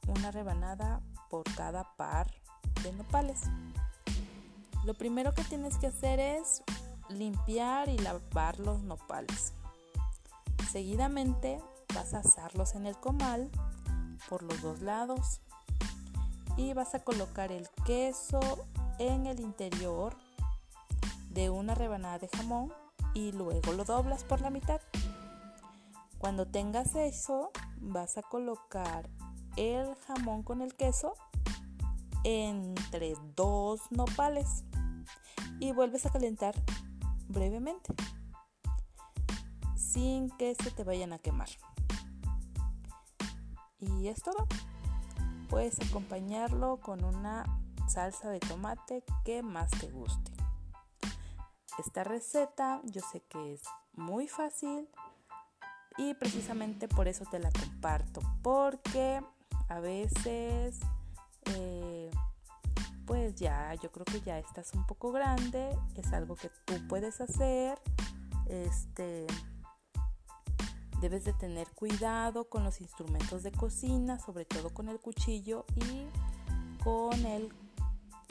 Una 0.07 0.31
rebanada 0.31 1.03
por 1.29 1.45
cada 1.55 1.85
par 1.97 2.31
de 2.83 2.91
nopales. 2.95 3.43
Lo 4.87 4.95
primero 4.95 5.35
que 5.35 5.45
tienes 5.45 5.77
que 5.77 5.89
hacer 5.89 6.19
es 6.19 6.63
limpiar 7.11 7.91
y 7.91 7.99
lavar 7.99 8.59
los 8.59 8.83
nopales. 8.85 9.53
Seguidamente 10.73 11.61
vas 11.95 12.15
a 12.15 12.21
asarlos 12.21 12.75
en 12.75 12.87
el 12.87 12.97
comal 12.97 13.51
por 14.31 14.43
los 14.43 14.63
dos 14.63 14.81
lados 14.81 15.43
y 16.59 16.75
vas 16.75 16.95
a 16.95 16.99
colocar 16.99 17.53
el 17.53 17.69
queso 17.87 18.41
en 18.99 19.27
el 19.27 19.39
interior 19.39 20.15
de 21.31 21.51
una 21.51 21.77
rebanada 21.77 22.19
de 22.19 22.29
jamón 22.29 22.73
y 23.15 23.31
luego 23.31 23.73
lo 23.73 23.85
doblas 23.85 24.25
por 24.25 24.41
la 24.41 24.51
mitad. 24.51 24.81
Cuando 26.19 26.47
tengas 26.47 26.97
eso, 26.97 27.53
vas 27.81 28.19
a 28.19 28.23
colocar 28.23 29.09
el 29.57 29.95
jamón 30.07 30.43
con 30.43 30.61
el 30.61 30.75
queso 30.75 31.15
entre 32.25 33.15
dos 33.37 33.81
nopales 33.91 34.65
y 35.61 35.71
vuelves 35.73 36.07
a 36.07 36.11
calentar 36.11 36.57
brevemente 37.29 37.95
sin 39.77 40.31
que 40.31 40.57
se 40.57 40.73
te 40.73 40.83
vayan 40.83 41.13
a 41.13 41.19
quemar. 41.19 41.49
Y 43.79 44.09
es 44.09 44.21
todo. 44.23 44.47
Puedes 45.49 45.81
acompañarlo 45.81 46.79
con 46.81 47.05
una 47.05 47.45
salsa 47.89 48.29
de 48.31 48.41
tomate 48.41 49.03
que 49.25 49.43
más 49.43 49.71
te 49.71 49.91
guste. 49.91 50.31
Esta 51.79 52.05
receta 52.05 52.81
yo 52.85 53.01
sé 53.13 53.23
que 53.29 53.55
es 53.55 53.63
muy 53.95 54.29
fácil 54.29 54.89
y 55.97 56.15
precisamente 56.15 56.89
por 56.89 57.09
eso 57.09 57.25
te 57.31 57.39
la 57.39 57.51
comparto, 57.51 58.21
porque 58.43 59.23
a 59.69 59.81
veces 59.81 60.81
eh, 61.47 62.11
pues 63.07 63.35
ya 63.37 63.75
yo 63.75 63.91
creo 63.91 64.05
que 64.05 64.21
ya 64.21 64.39
estás 64.39 64.75
un 64.75 64.87
poco 64.87 65.13
grande, 65.13 65.77
es 65.95 66.13
algo 66.13 66.37
que 66.37 66.51
tú 66.67 66.75
puedes 66.89 67.21
hacer, 67.21 67.81
este 68.47 69.27
debes 71.01 71.25
de 71.25 71.33
tener 71.33 71.69
cuidado 71.69 72.49
con 72.49 72.65
los 72.65 72.81
instrumentos 72.81 73.43
de 73.43 73.53
cocina, 73.53 74.19
sobre 74.19 74.45
todo 74.45 74.71
con 74.71 74.89
el 74.89 74.99
cuchillo 74.99 75.65
y 75.77 76.07
con 76.83 77.25
el 77.25 77.53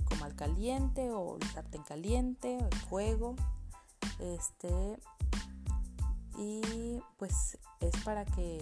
comal 0.06 0.36
caliente 0.36 1.12
o 1.12 1.38
el 1.38 1.48
sartén 1.50 1.84
caliente, 1.84 2.58
el 2.58 2.80
fuego. 2.90 3.36
Este 4.20 5.00
y 6.38 7.02
pues 7.18 7.58
es 7.80 8.04
para 8.04 8.26
que 8.26 8.60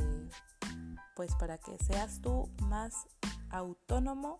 pues 1.15 1.33
para 1.35 1.57
que 1.57 1.77
seas 1.77 2.21
tú 2.21 2.49
más 2.63 3.07
autónomo 3.49 4.37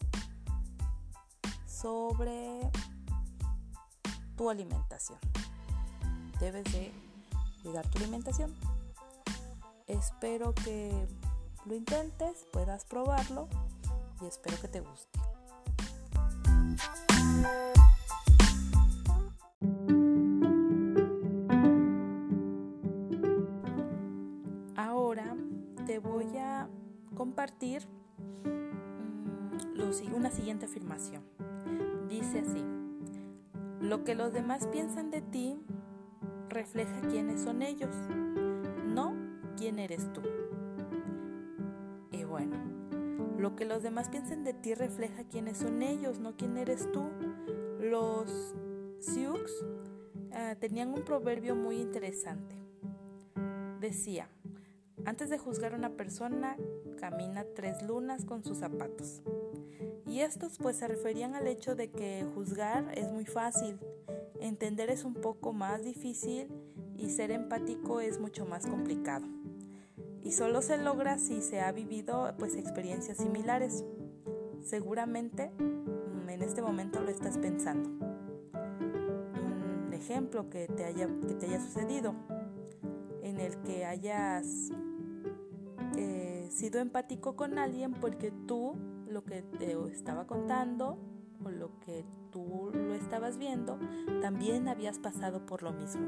sobre 1.65 2.69
tu 4.35 4.49
alimentación. 4.49 5.19
Debes 6.39 6.65
de 6.71 6.91
cuidar 7.63 7.89
tu 7.89 7.97
alimentación. 7.99 8.53
Espero 9.87 10.53
que 10.55 10.91
lo 11.65 11.75
intentes, 11.75 12.47
puedas 12.51 12.85
probarlo 12.85 13.47
y 14.19 14.25
espero 14.25 14.59
que 14.59 14.67
te 14.67 14.81
guste. 14.81 15.19
Ahora 24.75 25.35
te 25.85 25.99
voy 25.99 26.35
a 26.37 26.67
compartir 27.15 27.87
mm, 28.45 30.13
una 30.15 30.31
siguiente 30.31 30.65
afirmación. 30.65 31.23
Dice 32.09 32.39
así, 32.39 32.63
lo 33.81 34.03
que 34.03 34.15
los 34.15 34.33
demás 34.33 34.65
piensan 34.67 35.11
de 35.11 35.21
ti 35.21 35.59
refleja 36.49 37.01
quiénes 37.09 37.41
son 37.41 37.61
ellos, 37.61 37.95
quién 39.55 39.79
eres 39.79 40.11
tú. 40.13 40.21
Y 42.11 42.23
bueno, 42.23 42.57
lo 43.37 43.55
que 43.55 43.65
los 43.65 43.83
demás 43.83 44.09
piensen 44.09 44.43
de 44.43 44.53
ti 44.53 44.73
refleja 44.73 45.23
quiénes 45.23 45.57
son 45.57 45.81
ellos, 45.81 46.19
no 46.19 46.35
quién 46.35 46.57
eres 46.57 46.91
tú. 46.91 47.03
Los 47.79 48.55
Sioux 48.99 49.49
ah, 50.33 50.55
tenían 50.59 50.93
un 50.93 51.03
proverbio 51.03 51.55
muy 51.55 51.77
interesante. 51.77 52.55
Decía, 53.79 54.29
antes 55.05 55.29
de 55.29 55.37
juzgar 55.37 55.73
a 55.73 55.77
una 55.77 55.91
persona, 55.91 56.57
camina 56.99 57.45
tres 57.55 57.83
lunas 57.83 58.25
con 58.25 58.43
sus 58.43 58.57
zapatos. 58.57 59.21
Y 60.07 60.21
estos 60.21 60.57
pues 60.57 60.77
se 60.77 60.87
referían 60.87 61.35
al 61.35 61.47
hecho 61.47 61.75
de 61.75 61.91
que 61.91 62.25
juzgar 62.33 62.91
es 62.97 63.11
muy 63.11 63.25
fácil, 63.25 63.79
entender 64.39 64.89
es 64.89 65.03
un 65.03 65.13
poco 65.13 65.51
más 65.53 65.83
difícil 65.83 66.47
y 66.97 67.09
ser 67.09 67.31
empático 67.31 67.99
es 67.99 68.19
mucho 68.19 68.45
más 68.45 68.65
complicado 68.65 69.34
y 70.25 70.31
solo 70.31 70.63
se 70.63 70.77
logra 70.77 71.19
si 71.19 71.41
se 71.41 71.61
ha 71.61 71.71
vivido 71.71 72.33
pues 72.39 72.55
experiencias 72.55 73.17
similares. 73.19 73.85
Seguramente 74.63 75.51
mm, 75.51 76.29
en 76.29 76.41
este 76.41 76.63
momento 76.63 76.99
lo 76.99 77.11
estás 77.11 77.37
pensando. 77.37 77.89
Un 79.85 79.93
ejemplo 79.93 80.49
que 80.49 80.67
te 80.67 80.83
haya, 80.83 81.07
que 81.27 81.35
te 81.35 81.45
haya 81.45 81.61
sucedido, 81.61 82.15
en 83.21 83.39
el 83.39 83.55
que 83.61 83.85
hayas 83.85 84.71
eh, 85.95 86.47
sido 86.49 86.79
empático 86.79 87.35
con 87.35 87.59
alguien 87.59 87.93
porque 87.93 88.31
tú 88.47 88.75
lo 89.07 89.23
que 89.23 89.43
te 89.43 89.77
estaba 89.91 90.25
contando 90.25 90.97
o 91.43 91.49
lo 91.51 91.79
que 91.81 92.03
tú 92.31 92.71
lo 92.73 92.95
estabas 92.95 93.37
viendo, 93.37 93.77
también 94.21 94.67
habías 94.69 94.97
pasado 94.97 95.45
por 95.45 95.61
lo 95.61 95.71
mismo. 95.71 96.07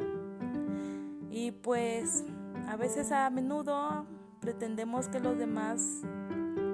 Y 1.29 1.51
pues 1.51 2.25
a 2.67 2.75
veces 2.75 3.11
a 3.11 3.29
menudo 3.29 4.05
pretendemos 4.41 5.07
que 5.07 5.19
los 5.19 5.37
demás 5.37 6.01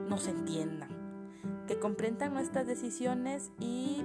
nos 0.10 0.28
entiendan, 0.28 0.90
que 1.68 1.80
comprendan 1.80 2.34
nuestras 2.34 2.68
decisiones 2.68 3.52
y 3.60 4.04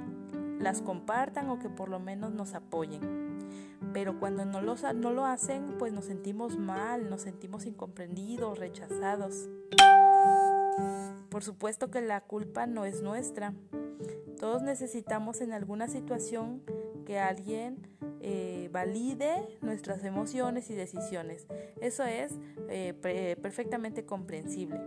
las 0.58 0.82
compartan 0.82 1.48
o 1.50 1.58
que 1.58 1.68
por 1.68 1.88
lo 1.88 1.98
menos 1.98 2.32
nos 2.32 2.54
apoyen. 2.54 3.38
Pero 3.92 4.18
cuando 4.20 4.44
no, 4.44 4.60
lo 4.60 5.24
hacen, 5.24 5.76
pues 5.78 5.92
nos 5.92 6.04
sentimos 6.04 6.58
mal, 6.58 7.08
nos 7.08 7.22
sentimos 7.22 7.64
incomprendidos, 7.64 8.58
rechazados. 8.58 9.48
Por 11.30 11.42
supuesto 11.42 11.90
que 11.90 12.02
la 12.02 12.20
culpa 12.20 12.66
no 12.66 12.84
es 12.84 13.02
nuestra. 13.02 13.54
Todos 14.38 14.62
necesitamos 14.62 15.40
en 15.40 15.52
alguna 15.52 15.88
situación 15.88 16.62
que 17.06 17.18
alguien 17.18 17.88
eh, 18.20 18.68
valide 18.72 19.58
nuestras 19.60 20.04
emociones 20.04 20.70
y 20.70 20.74
decisiones. 20.74 21.46
Eso 21.80 22.04
es 22.04 22.32
eh, 22.68 23.36
perfectamente 23.40 24.04
comprensible. 24.04 24.80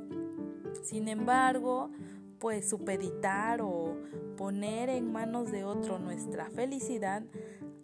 Sin 0.84 1.08
embargo, 1.08 1.92
pues 2.40 2.70
supeditar 2.70 3.62
o 3.62 3.96
poner 4.36 4.90
en 4.90 5.12
manos 5.12 5.52
de 5.52 5.64
otro 5.64 6.00
nuestra 6.00 6.50
felicidad 6.50 7.24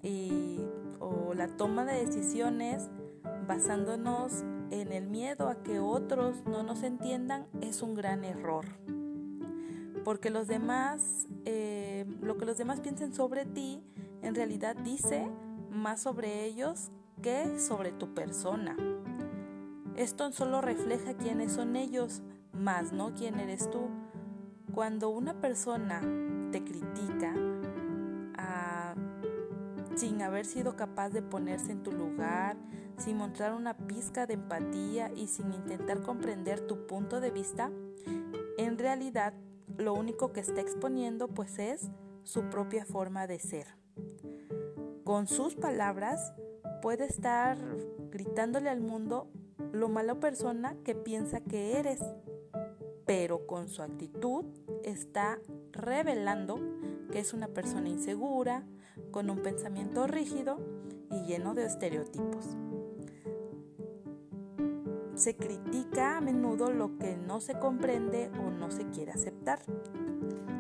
y, 0.02 0.62
o 1.00 1.34
la 1.34 1.48
toma 1.48 1.86
de 1.86 2.06
decisiones 2.06 2.90
basándonos 3.48 4.44
en 4.72 4.92
el 4.92 5.08
miedo 5.08 5.50
a 5.50 5.62
que 5.64 5.80
otros 5.80 6.44
no 6.46 6.64
nos 6.64 6.84
entiendan 6.84 7.48
es 7.62 7.82
un 7.82 7.96
gran 7.96 8.24
error. 8.24 8.66
Porque 10.04 10.30
los 10.30 10.48
demás, 10.48 11.28
eh, 11.46 12.06
lo 12.22 12.38
que 12.38 12.46
los 12.46 12.58
demás 12.58 12.80
piensen 12.80 13.14
sobre 13.14 13.46
ti, 13.46 13.84
en 14.22 14.36
realidad 14.36 14.76
dice 14.76 15.30
más 15.70 16.02
sobre 16.02 16.46
ellos 16.46 16.92
que 17.22 17.60
sobre 17.60 17.92
tu 17.92 18.14
persona. 18.14 18.76
Esto 19.96 20.32
solo 20.32 20.62
refleja 20.62 21.16
quiénes 21.16 21.54
son 21.54 21.76
ellos, 21.76 22.22
más 22.54 22.94
no 22.94 23.14
quién 23.14 23.40
eres 23.40 23.70
tú. 23.70 23.90
Cuando 24.74 25.10
una 25.10 25.42
persona 25.42 26.02
te 26.52 26.64
critica 26.64 27.34
ah, 28.38 28.94
sin 29.96 30.22
haber 30.22 30.46
sido 30.46 30.76
capaz 30.76 31.10
de 31.10 31.22
ponerse 31.22 31.72
en 31.72 31.82
tu 31.82 31.92
lugar, 31.92 32.58
sin 32.98 33.18
mostrar 33.18 33.54
una 33.54 33.76
pizca 33.76 34.26
de 34.26 34.36
empatía 34.36 35.12
y 35.16 35.28
sin 35.28 35.54
intentar 35.54 36.02
comprender 36.02 36.62
tu 36.62 36.86
punto 36.86 37.20
de 37.20 37.32
vista, 37.32 37.72
en 38.58 38.78
realidad 38.78 39.34
lo 39.78 39.94
único 39.94 40.32
que 40.32 40.40
está 40.40 40.62
exponiendo 40.62 41.28
pues 41.28 41.60
es 41.60 41.90
su 42.24 42.50
propia 42.50 42.86
forma 42.86 43.26
de 43.28 43.40
ser. 43.40 43.77
Con 45.08 45.26
sus 45.28 45.56
palabras 45.56 46.34
puede 46.82 47.06
estar 47.06 47.58
gritándole 48.12 48.70
al 48.70 48.82
mundo 48.82 49.30
lo 49.72 49.88
mala 49.88 50.16
persona 50.16 50.76
que 50.84 50.96
piensa 50.96 51.40
que 51.40 51.80
eres 51.80 52.02
pero 53.06 53.48
con 53.48 53.70
su 53.70 53.82
actitud 53.82 54.44
está 54.84 55.40
revelando 55.72 56.60
que 57.10 57.20
es 57.20 57.34
una 57.34 57.48
persona 57.48 57.88
insegura, 57.88 58.66
con 59.12 59.30
un 59.30 59.42
pensamiento 59.42 60.08
rígido 60.08 60.60
y 61.10 61.24
lleno 61.24 61.54
de 61.54 61.68
estereotipos. 61.68 62.46
Se 65.16 65.38
critica 65.38 66.18
a 66.18 66.22
menudo 66.22 66.70
lo 66.74 66.98
que 66.98 67.16
no 67.16 67.40
se 67.40 67.58
comprende 67.58 68.30
o 68.46 68.50
no 68.50 68.72
se 68.72 68.90
quiere 68.90 69.14
aceptar. 69.14 69.60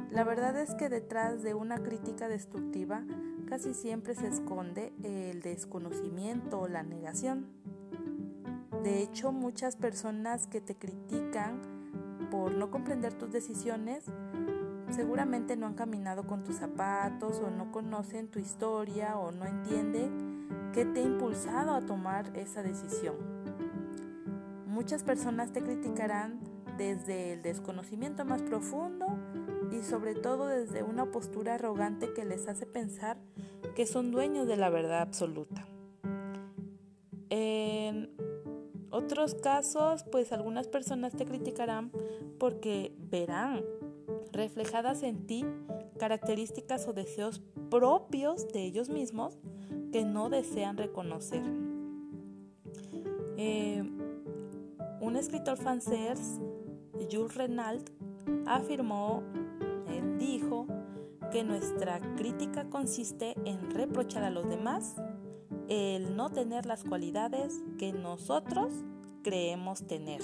La 0.09 0.23
verdad 0.23 0.57
es 0.57 0.73
que 0.75 0.87
detrás 0.87 1.43
de 1.43 1.53
una 1.53 1.83
crítica 1.83 2.29
destructiva 2.29 3.03
casi 3.47 3.73
siempre 3.73 4.13
se 4.13 4.27
esconde 4.27 4.93
el 5.03 5.41
desconocimiento 5.41 6.59
o 6.59 6.67
la 6.67 6.83
negación. 6.83 7.47
De 8.83 9.01
hecho, 9.01 9.31
muchas 9.31 9.75
personas 9.75 10.47
que 10.47 10.61
te 10.61 10.75
critican 10.75 11.61
por 12.29 12.51
no 12.51 12.69
comprender 12.69 13.13
tus 13.13 13.31
decisiones, 13.31 14.05
seguramente 14.91 15.55
no 15.55 15.65
han 15.65 15.73
caminado 15.73 16.27
con 16.27 16.43
tus 16.43 16.57
zapatos 16.57 17.39
o 17.39 17.49
no 17.49 17.71
conocen 17.71 18.27
tu 18.27 18.39
historia 18.39 19.17
o 19.17 19.31
no 19.31 19.45
entienden 19.45 20.47
qué 20.73 20.85
te 20.85 20.99
ha 20.99 21.03
impulsado 21.03 21.73
a 21.73 21.81
tomar 21.81 22.35
esa 22.37 22.61
decisión. 22.61 23.15
Muchas 24.67 25.03
personas 25.03 25.51
te 25.51 25.63
criticarán 25.63 26.39
desde 26.77 27.33
el 27.33 27.41
desconocimiento 27.41 28.25
más 28.25 28.41
profundo 28.43 29.07
y 29.72 29.84
sobre 29.84 30.15
todo 30.15 30.47
desde 30.47 30.84
una 30.84 31.11
postura 31.11 31.55
arrogante 31.55 32.13
que 32.13 32.26
les 32.26 32.47
hace 32.47 32.65
pensar 32.65 33.18
que 33.76 33.86
son 33.86 34.11
dueños 34.11 34.47
de 34.47 34.57
la 34.57 34.70
verdad 34.70 35.01
absoluta. 35.01 35.68
En 37.30 38.11
otros 38.89 39.36
casos, 39.36 40.03
pues 40.11 40.32
algunas 40.32 40.68
personas 40.68 41.13
te 41.13 41.26
criticarán 41.26 41.91
porque 42.39 42.95
verán 42.97 43.63
reflejadas 44.32 45.03
en 45.03 45.26
ti 45.28 45.45
características 45.97 46.88
o 46.88 46.93
deseos 46.93 47.41
propios 47.70 48.47
de 48.53 48.63
ellos 48.63 48.89
mismos 48.89 49.38
que 49.91 50.05
no 50.05 50.30
desean 50.30 50.78
reconocer. 50.78 51.43
Eh, 53.38 53.84
un 54.99 55.15
escritor 55.15 55.57
francés, 55.57 56.39
Jules 57.11 57.36
Renald, 57.36 57.89
afirmó, 58.45 59.24
él 59.89 60.17
dijo, 60.17 60.67
que 61.31 61.43
nuestra 61.43 61.99
crítica 62.15 62.69
consiste 62.69 63.35
en 63.45 63.71
reprochar 63.71 64.23
a 64.23 64.29
los 64.29 64.47
demás 64.47 64.95
el 65.67 66.15
no 66.15 66.29
tener 66.29 66.65
las 66.65 66.83
cualidades 66.83 67.61
que 67.77 67.91
nosotros 67.91 68.71
creemos 69.23 69.85
tener. 69.85 70.21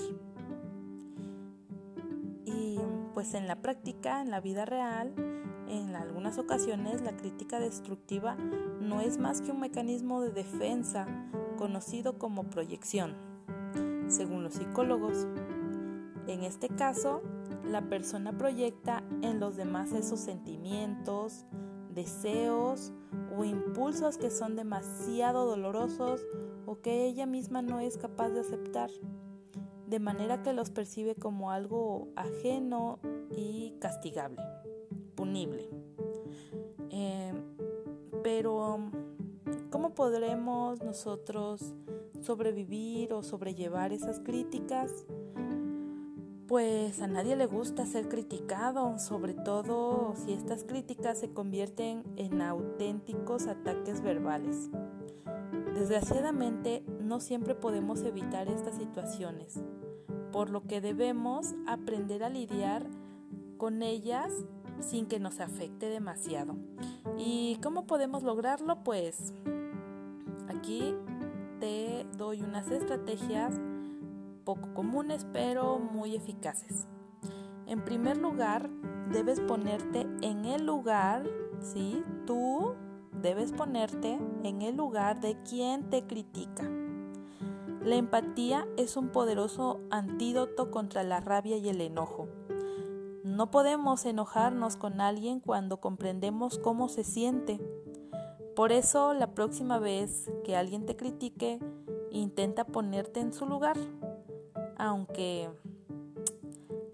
Y 2.46 2.80
pues 3.14 3.34
en 3.34 3.48
la 3.48 3.62
práctica, 3.62 4.22
en 4.22 4.32
la 4.32 4.40
vida 4.40 4.66
real, 4.66 5.14
en 5.68 5.96
algunas 5.96 6.38
ocasiones 6.38 7.02
la 7.02 7.16
crítica 7.18 7.60
destructiva 7.60 8.36
no 8.80 9.02
es 9.02 9.18
más 9.18 9.42
que 9.42 9.52
un 9.52 9.60
mecanismo 9.60 10.22
de 10.22 10.32
defensa 10.32 11.08
conocido 11.58 12.18
como 12.18 12.46
proyección, 12.46 13.16
según 14.08 14.44
los 14.44 14.54
psicólogos. 14.54 15.28
En 16.28 16.44
este 16.44 16.70
caso, 16.70 17.22
la 17.66 17.90
persona 17.90 18.38
proyecta 18.38 19.04
en 19.22 19.40
los 19.40 19.56
demás 19.56 19.94
esos 19.94 20.20
sentimientos, 20.20 21.46
deseos 21.94 22.92
o 23.38 23.44
impulsos 23.44 24.18
que 24.18 24.30
son 24.30 24.56
demasiado 24.56 25.46
dolorosos 25.46 26.26
o 26.66 26.82
que 26.82 27.06
ella 27.06 27.26
misma 27.26 27.62
no 27.62 27.80
es 27.80 27.98
capaz 27.98 28.30
de 28.30 28.42
aceptar, 28.42 28.90
de 29.88 30.00
manera 30.00 30.42
que 30.42 30.54
los 30.54 30.70
percibe 30.70 31.16
como 31.16 31.52
algo 31.52 32.08
ajeno 32.16 33.00
y 33.30 33.76
castigable, 33.80 34.42
punible. 35.16 35.70
Eh, 36.90 37.34
pero, 38.24 38.90
¿cómo 39.70 39.94
podremos 39.94 40.82
nosotros 40.84 41.74
sobrevivir 42.22 43.14
o 43.14 43.24
sobrellevar 43.24 43.92
esas 43.92 44.20
críticas? 44.20 45.06
Pues 46.54 47.02
a 47.02 47.08
nadie 47.08 47.36
le 47.36 47.48
gusta 47.48 47.88
ser 47.88 48.08
criticado, 48.08 49.00
sobre 49.00 49.34
todo 49.34 50.14
si 50.24 50.34
estas 50.34 50.64
críticas 50.64 51.18
se 51.18 51.34
convierten 51.34 52.04
en 52.16 52.44
auténticos 52.44 53.48
ataques 53.48 54.02
verbales. 54.02 54.70
Desgraciadamente, 55.74 56.84
no 57.02 57.22
siempre 57.22 57.56
podemos 57.56 58.04
evitar 58.04 58.50
estas 58.50 58.76
situaciones, 58.76 59.64
por 60.32 60.52
lo 60.52 60.68
que 60.68 60.80
debemos 60.80 61.56
aprender 61.66 62.24
a 62.24 62.30
lidiar 62.30 62.86
con 63.58 63.82
ellas 63.82 64.32
sin 64.80 65.08
que 65.08 65.20
nos 65.20 65.40
afecte 65.40 65.90
demasiado. 65.90 66.56
¿Y 67.18 67.58
cómo 67.64 67.88
podemos 67.88 68.22
lograrlo? 68.22 68.84
Pues 68.84 69.34
aquí 70.50 70.94
te 71.60 72.06
doy 72.16 72.44
unas 72.44 72.70
estrategias 72.70 73.60
poco 74.44 74.74
comunes 74.74 75.26
pero 75.32 75.80
muy 75.80 76.16
eficaces. 76.16 76.88
En 77.66 77.84
primer 77.84 78.18
lugar, 78.18 78.70
debes 79.12 79.40
ponerte 79.40 80.08
en 80.22 80.46
el 80.46 80.66
lugar, 80.66 81.24
¿sí? 81.62 82.04
Tú 82.26 82.76
debes 83.22 83.52
ponerte 83.52 84.20
en 84.44 84.62
el 84.62 84.76
lugar 84.76 85.22
de 85.22 85.42
quien 85.44 85.90
te 85.90 86.06
critica. 86.06 86.70
La 87.84 87.96
empatía 87.96 88.66
es 88.78 88.96
un 88.96 89.10
poderoso 89.10 89.82
antídoto 89.92 90.72
contra 90.72 91.04
la 91.04 91.20
rabia 91.20 91.58
y 91.58 91.68
el 91.70 91.82
enojo. 91.82 92.28
No 93.24 93.52
podemos 93.52 94.06
enojarnos 94.06 94.78
con 94.78 95.02
alguien 95.02 95.40
cuando 95.40 95.82
comprendemos 95.82 96.60
cómo 96.60 96.90
se 96.90 97.04
siente, 97.04 97.60
Por 98.56 98.72
eso 98.72 99.16
la 99.16 99.34
próxima 99.34 99.80
vez 99.80 100.32
que 100.44 100.56
alguien 100.56 100.86
te 100.86 100.96
critique, 100.96 101.60
intenta 102.12 102.66
ponerte 102.66 103.20
en 103.20 103.34
su 103.34 103.48
lugar, 103.48 103.78
aunque 104.78 105.50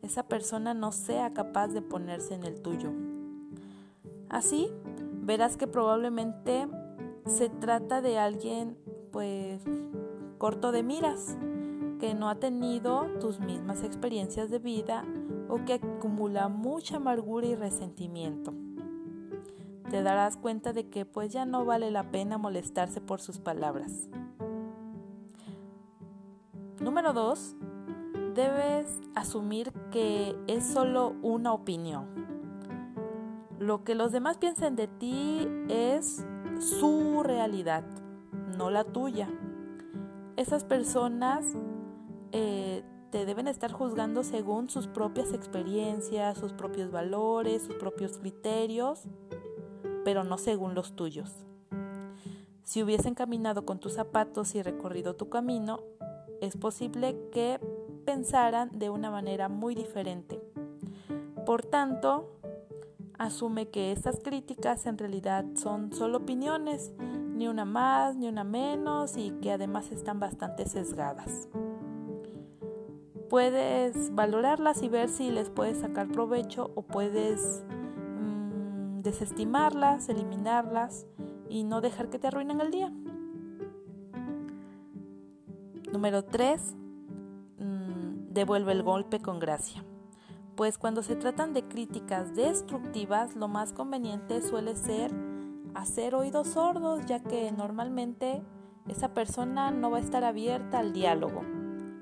esa 0.02 0.24
persona 0.24 0.74
no 0.74 0.92
sea 0.92 1.34
capaz 1.34 1.68
de 1.70 1.82
ponerse 1.82 2.34
en 2.34 2.44
el 2.44 2.62
tuyo. 2.62 2.92
Así, 4.30 4.72
verás 5.22 5.58
que 5.58 5.68
probablemente 5.68 6.68
se 7.26 7.50
trata 7.50 8.02
de 8.02 8.18
alguien 8.18 8.78
pues 9.12 9.62
corto 10.38 10.72
de 10.72 10.84
miras, 10.84 11.38
que 12.00 12.14
no 12.14 12.30
ha 12.30 12.36
tenido 12.36 13.08
tus 13.20 13.40
mismas 13.40 13.84
experiencias 13.84 14.50
de 14.50 14.60
vida 14.60 15.04
o 15.50 15.66
que 15.66 15.74
acumula 15.74 16.48
mucha 16.48 16.98
amargura 16.98 17.48
y 17.48 17.56
resentimiento. 17.56 18.54
Te 19.90 20.04
darás 20.04 20.38
cuenta 20.38 20.72
de 20.72 20.90
que 20.90 21.06
pues 21.06 21.34
ya 21.34 21.46
no 21.46 21.66
vale 21.66 21.92
la 21.92 22.12
pena 22.12 22.38
molestarse 22.38 23.02
por 23.02 23.22
sus 23.22 23.40
palabras. 23.40 24.08
Número 26.82 27.12
2. 27.12 27.56
Debes 28.36 29.02
asumir 29.14 29.74
que 29.92 30.34
es 30.48 30.66
solo 30.66 31.14
una 31.22 31.52
opinión. 31.52 32.08
Lo 33.60 33.84
que 33.84 33.96
los 33.96 34.14
demás 34.14 34.38
piensen 34.38 34.78
de 34.78 34.88
ti 34.88 35.46
es 35.68 36.26
su 36.60 37.22
realidad, 37.22 37.84
no 38.58 38.70
la 38.70 38.86
tuya. 38.86 39.28
Esas 40.38 40.64
personas 40.64 41.44
eh, 42.32 42.84
te 43.12 43.26
deben 43.26 43.50
estar 43.50 43.74
juzgando 43.74 44.24
según 44.24 44.70
sus 44.70 44.88
propias 44.88 45.34
experiencias, 45.34 46.38
sus 46.38 46.54
propios 46.54 46.92
valores, 46.92 47.64
sus 47.64 47.76
propios 47.76 48.20
criterios, 48.20 49.04
pero 50.06 50.24
no 50.24 50.38
según 50.38 50.76
los 50.76 50.96
tuyos. 50.96 51.46
Si 52.64 52.82
hubiesen 52.84 53.16
caminado 53.16 53.66
con 53.66 53.80
tus 53.80 53.96
zapatos 53.96 54.56
y 54.56 54.62
recorrido 54.62 55.16
tu 55.16 55.28
camino, 55.28 55.82
es 56.42 56.58
posible 56.58 57.18
que 57.32 57.60
pensaran 58.06 58.78
de 58.78 58.90
una 58.90 59.12
manera 59.12 59.50
muy 59.50 59.76
diferente. 59.76 60.42
Por 61.46 61.64
tanto, 61.64 62.40
asume 63.18 63.70
que 63.70 63.92
estas 63.92 64.20
críticas 64.24 64.86
en 64.86 64.98
realidad 64.98 65.46
son 65.56 65.94
solo 65.94 66.20
opiniones, 66.20 66.94
ni 67.36 67.48
una 67.48 67.66
más 67.66 68.16
ni 68.16 68.28
una 68.28 68.44
menos 68.44 69.16
y 69.18 69.32
que 69.42 69.52
además 69.52 69.92
están 69.92 70.20
bastante 70.20 70.66
sesgadas. 70.66 71.48
Puedes 73.30 74.14
valorarlas 74.16 74.82
y 74.82 74.90
ver 74.90 75.08
si 75.08 75.30
les 75.30 75.50
puedes 75.50 75.80
sacar 75.80 76.08
provecho 76.08 76.72
o 76.76 76.82
puedes 76.82 77.64
mm, 78.20 79.02
desestimarlas, 79.02 80.10
eliminarlas 80.10 81.06
y 81.48 81.64
no 81.64 81.80
dejar 81.82 82.10
que 82.10 82.18
te 82.20 82.28
arruinen 82.28 82.60
el 82.60 82.72
día. 82.72 82.92
Número 85.92 86.24
3. 86.24 86.76
Mm, 87.60 88.34
devuelve 88.34 88.72
el 88.72 88.84
golpe 88.84 89.20
con 89.20 89.40
gracia. 89.40 89.84
Pues 90.56 90.78
cuando 90.78 91.04
se 91.04 91.16
tratan 91.16 91.54
de 91.54 91.64
críticas 91.64 92.36
destructivas, 92.36 93.36
lo 93.36 93.48
más 93.48 93.74
conveniente 93.74 94.42
suele 94.42 94.76
ser 94.76 95.12
hacer 95.76 96.16
oídos 96.16 96.48
sordos, 96.50 97.06
ya 97.06 97.22
que 97.22 97.52
normalmente 97.52 98.42
esa 98.88 99.14
persona 99.14 99.72
no 99.72 99.92
va 99.92 99.98
a 99.98 100.02
estar 100.02 100.24
abierta 100.24 100.80
al 100.80 100.94
diálogo 100.94 101.42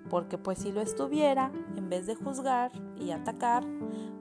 porque 0.09 0.37
pues 0.37 0.59
si 0.59 0.71
lo 0.71 0.81
estuviera, 0.81 1.51
en 1.75 1.89
vez 1.89 2.07
de 2.07 2.15
juzgar 2.15 2.71
y 2.99 3.11
atacar, 3.11 3.65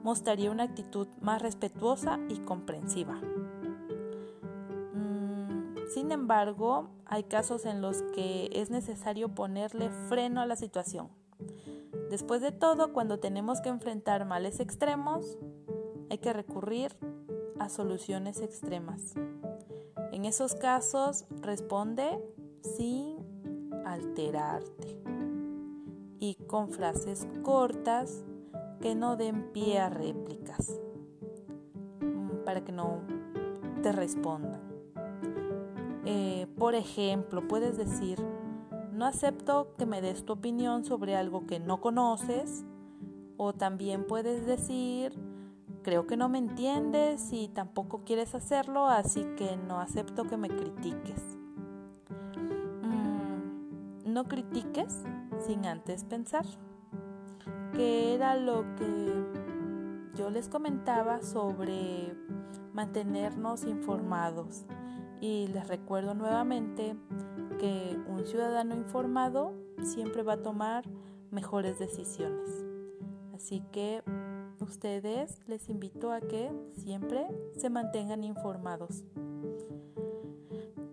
mostraría 0.03 0.51
una 0.51 0.63
actitud 0.63 1.07
más 1.21 1.41
respetuosa 1.41 2.19
y 2.29 2.39
comprensiva. 2.39 3.19
Sin 5.87 6.11
embargo, 6.11 6.89
hay 7.05 7.23
casos 7.23 7.65
en 7.65 7.81
los 7.81 8.01
que 8.13 8.49
es 8.51 8.69
necesario 8.69 9.29
ponerle 9.29 9.89
freno 10.09 10.41
a 10.41 10.45
la 10.45 10.55
situación. 10.55 11.09
Después 12.09 12.41
de 12.41 12.51
todo, 12.51 12.93
cuando 12.93 13.19
tenemos 13.19 13.61
que 13.61 13.69
enfrentar 13.69 14.25
males 14.25 14.59
extremos, 14.59 15.37
hay 16.09 16.17
que 16.17 16.33
recurrir 16.33 16.95
a 17.59 17.69
soluciones 17.69 18.41
extremas. 18.41 19.13
En 20.11 20.25
esos 20.25 20.55
casos, 20.55 21.25
responde 21.41 22.19
sin 22.61 23.17
alterarte 23.85 25.01
y 26.19 26.35
con 26.47 26.69
frases 26.69 27.27
cortas 27.43 28.23
que 28.81 28.95
no 28.95 29.15
den 29.15 29.51
pie 29.53 29.79
a 29.79 29.89
réplicas 29.89 30.79
mm, 32.01 32.43
para 32.45 32.63
que 32.63 32.71
no 32.71 33.01
te 33.81 33.91
respondan. 33.91 34.66
Eh, 36.09 36.47
por 36.57 36.73
ejemplo, 36.73 37.49
puedes 37.49 37.75
decir, 37.75 38.17
no 38.93 39.05
acepto 39.05 39.75
que 39.77 39.85
me 39.85 39.99
des 39.99 40.23
tu 40.23 40.31
opinión 40.31 40.85
sobre 40.85 41.17
algo 41.17 41.45
que 41.45 41.59
no 41.59 41.81
conoces. 41.81 42.63
O 43.35 43.51
también 43.51 44.07
puedes 44.07 44.45
decir, 44.45 45.11
creo 45.83 46.07
que 46.07 46.15
no 46.15 46.29
me 46.29 46.37
entiendes 46.37 47.33
y 47.33 47.49
tampoco 47.49 48.05
quieres 48.05 48.33
hacerlo, 48.35 48.87
así 48.87 49.25
que 49.35 49.57
no 49.57 49.81
acepto 49.81 50.23
que 50.23 50.37
me 50.37 50.47
critiques. 50.47 51.37
Mm, 52.83 54.13
no 54.13 54.23
critiques 54.29 55.03
sin 55.45 55.65
antes 55.65 56.05
pensar, 56.05 56.45
que 57.73 58.15
era 58.15 58.37
lo 58.37 58.63
que 58.77 59.25
yo 60.15 60.29
les 60.29 60.47
comentaba 60.47 61.21
sobre 61.21 62.15
mantenernos 62.71 63.65
informados. 63.65 64.65
Y 65.19 65.47
les 65.47 65.67
recuerdo 65.67 66.13
nuevamente 66.13 66.95
que 67.59 67.97
un 68.07 68.25
ciudadano 68.25 68.75
informado 68.75 69.53
siempre 69.83 70.23
va 70.23 70.33
a 70.33 70.43
tomar 70.43 70.85
mejores 71.31 71.79
decisiones. 71.79 72.65
Así 73.33 73.63
que 73.71 74.03
ustedes 74.59 75.39
les 75.47 75.69
invito 75.69 76.11
a 76.11 76.21
que 76.21 76.51
siempre 76.73 77.27
se 77.55 77.69
mantengan 77.69 78.23
informados. 78.23 79.03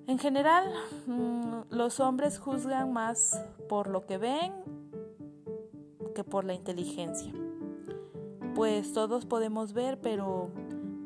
En 0.07 0.19
general, 0.19 0.71
mm, 1.07 1.71
los 1.71 1.99
hombres 2.01 2.39
juzgan 2.39 2.93
más 2.93 3.43
por 3.69 3.89
lo 3.89 4.07
que 4.07 4.19
ven 4.19 4.53
que 6.15 6.25
por 6.25 6.45
la 6.45 6.55
inteligencia. 6.55 7.33
Pues 8.55 8.93
todos 8.93 9.27
podemos 9.27 9.73
ver, 9.73 10.01
pero 10.01 10.51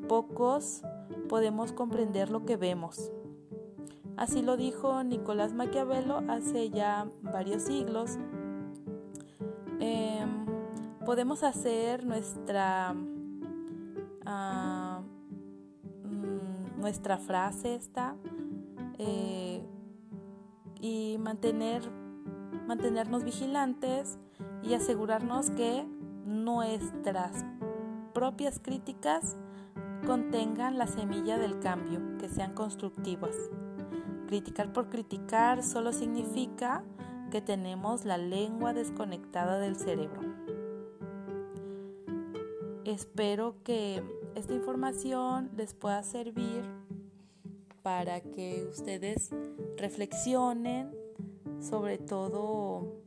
pocos 0.08 0.82
podemos 1.28 1.72
comprender 1.72 2.30
lo 2.30 2.44
que 2.44 2.56
vemos. 2.56 3.12
Así 4.16 4.42
lo 4.42 4.56
dijo 4.56 5.04
Nicolás 5.04 5.52
Maquiavelo 5.52 6.22
hace 6.28 6.70
ya 6.70 7.08
varios 7.22 7.62
siglos. 7.62 8.18
Em, 9.78 10.46
podemos 11.06 11.44
hacer 11.44 12.04
nuestra, 12.04 12.96
ah, 14.26 15.02
mm, 16.02 16.80
nuestra 16.80 17.18
frase 17.18 17.76
esta 17.76 18.16
eh, 18.98 19.64
y 20.80 21.16
mantener, 21.18 21.82
mantenernos 22.66 23.22
vigilantes 23.22 24.18
y 24.62 24.74
asegurarnos 24.74 25.50
que 25.50 25.86
nuestras 26.26 27.44
propias 28.12 28.58
críticas 28.58 29.36
contengan 30.06 30.78
la 30.78 30.86
semilla 30.86 31.38
del 31.38 31.58
cambio, 31.60 32.00
que 32.18 32.28
sean 32.28 32.54
constructivas. 32.54 33.34
Criticar 34.26 34.72
por 34.72 34.88
criticar 34.88 35.62
solo 35.62 35.92
significa 35.92 36.84
que 37.30 37.40
tenemos 37.40 38.04
la 38.04 38.18
lengua 38.18 38.72
desconectada 38.72 39.58
del 39.58 39.76
cerebro. 39.76 40.20
Espero 42.84 43.56
que 43.64 44.02
esta 44.34 44.54
información 44.54 45.50
les 45.56 45.74
pueda 45.74 46.02
servir 46.02 46.62
para 47.82 48.20
que 48.20 48.66
ustedes 48.70 49.30
reflexionen 49.76 50.90
sobre 51.60 51.98
todo 51.98 53.02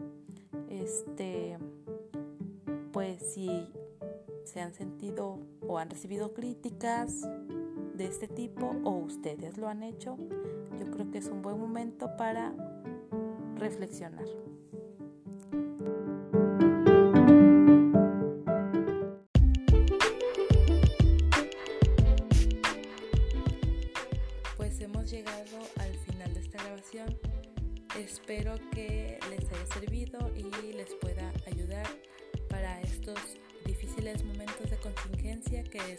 este 0.70 1.58
pues 2.92 3.34
si 3.34 3.68
se 4.44 4.62
han 4.62 4.74
sentido 4.74 5.40
o 5.68 5.78
han 5.78 5.90
recibido 5.90 6.34
críticas 6.34 7.22
de 7.96 8.06
este 8.06 8.28
tipo 8.28 8.76
o 8.84 8.92
ustedes 8.92 9.58
lo 9.58 9.68
han 9.68 9.84
hecho, 9.84 10.18
yo 10.80 10.92
creo 10.92 11.12
que 11.12 11.20
es 11.20 11.28
un 11.28 11.42
buen 11.42 11.60
momento 11.60 12.16
para 12.18 12.54
reflexionar. 13.56 14.26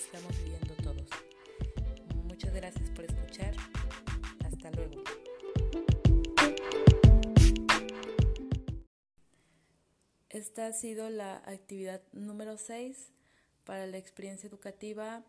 Estamos 0.05 0.37
viviendo 0.39 0.75
todos. 0.83 1.09
Muchas 2.25 2.53
gracias 2.53 2.91
por 2.91 3.05
escuchar. 3.05 3.55
luego. 4.75 5.03
Esta 10.29 10.67
ha 10.67 10.73
sido 10.73 11.09
la 11.09 11.37
actividad 11.47 12.03
número 12.13 12.57
6 12.57 13.13
para 13.65 13.87
la 13.87 13.99
experiencia 13.99 14.49
educativa, 14.49 15.25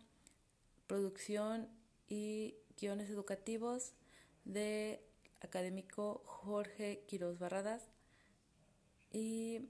producción 0.87 1.69
y 2.07 2.55
guiones 2.79 3.09
educativos 3.09 3.93
de 4.43 5.03
académico 5.41 6.23
Jorge 6.25 7.03
Quiroz 7.07 7.37
Barradas 7.37 7.89
y 9.11 9.69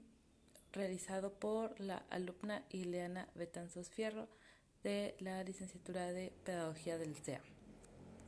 realizado 0.72 1.34
por 1.34 1.78
la 1.78 1.98
alumna 2.10 2.64
Ileana 2.70 3.28
Betanzos 3.34 3.90
Fierro 3.90 4.28
de 4.84 5.16
la 5.18 5.42
licenciatura 5.42 6.12
de 6.12 6.32
Pedagogía 6.44 6.98
del 6.98 7.16
CEA. 7.16 7.40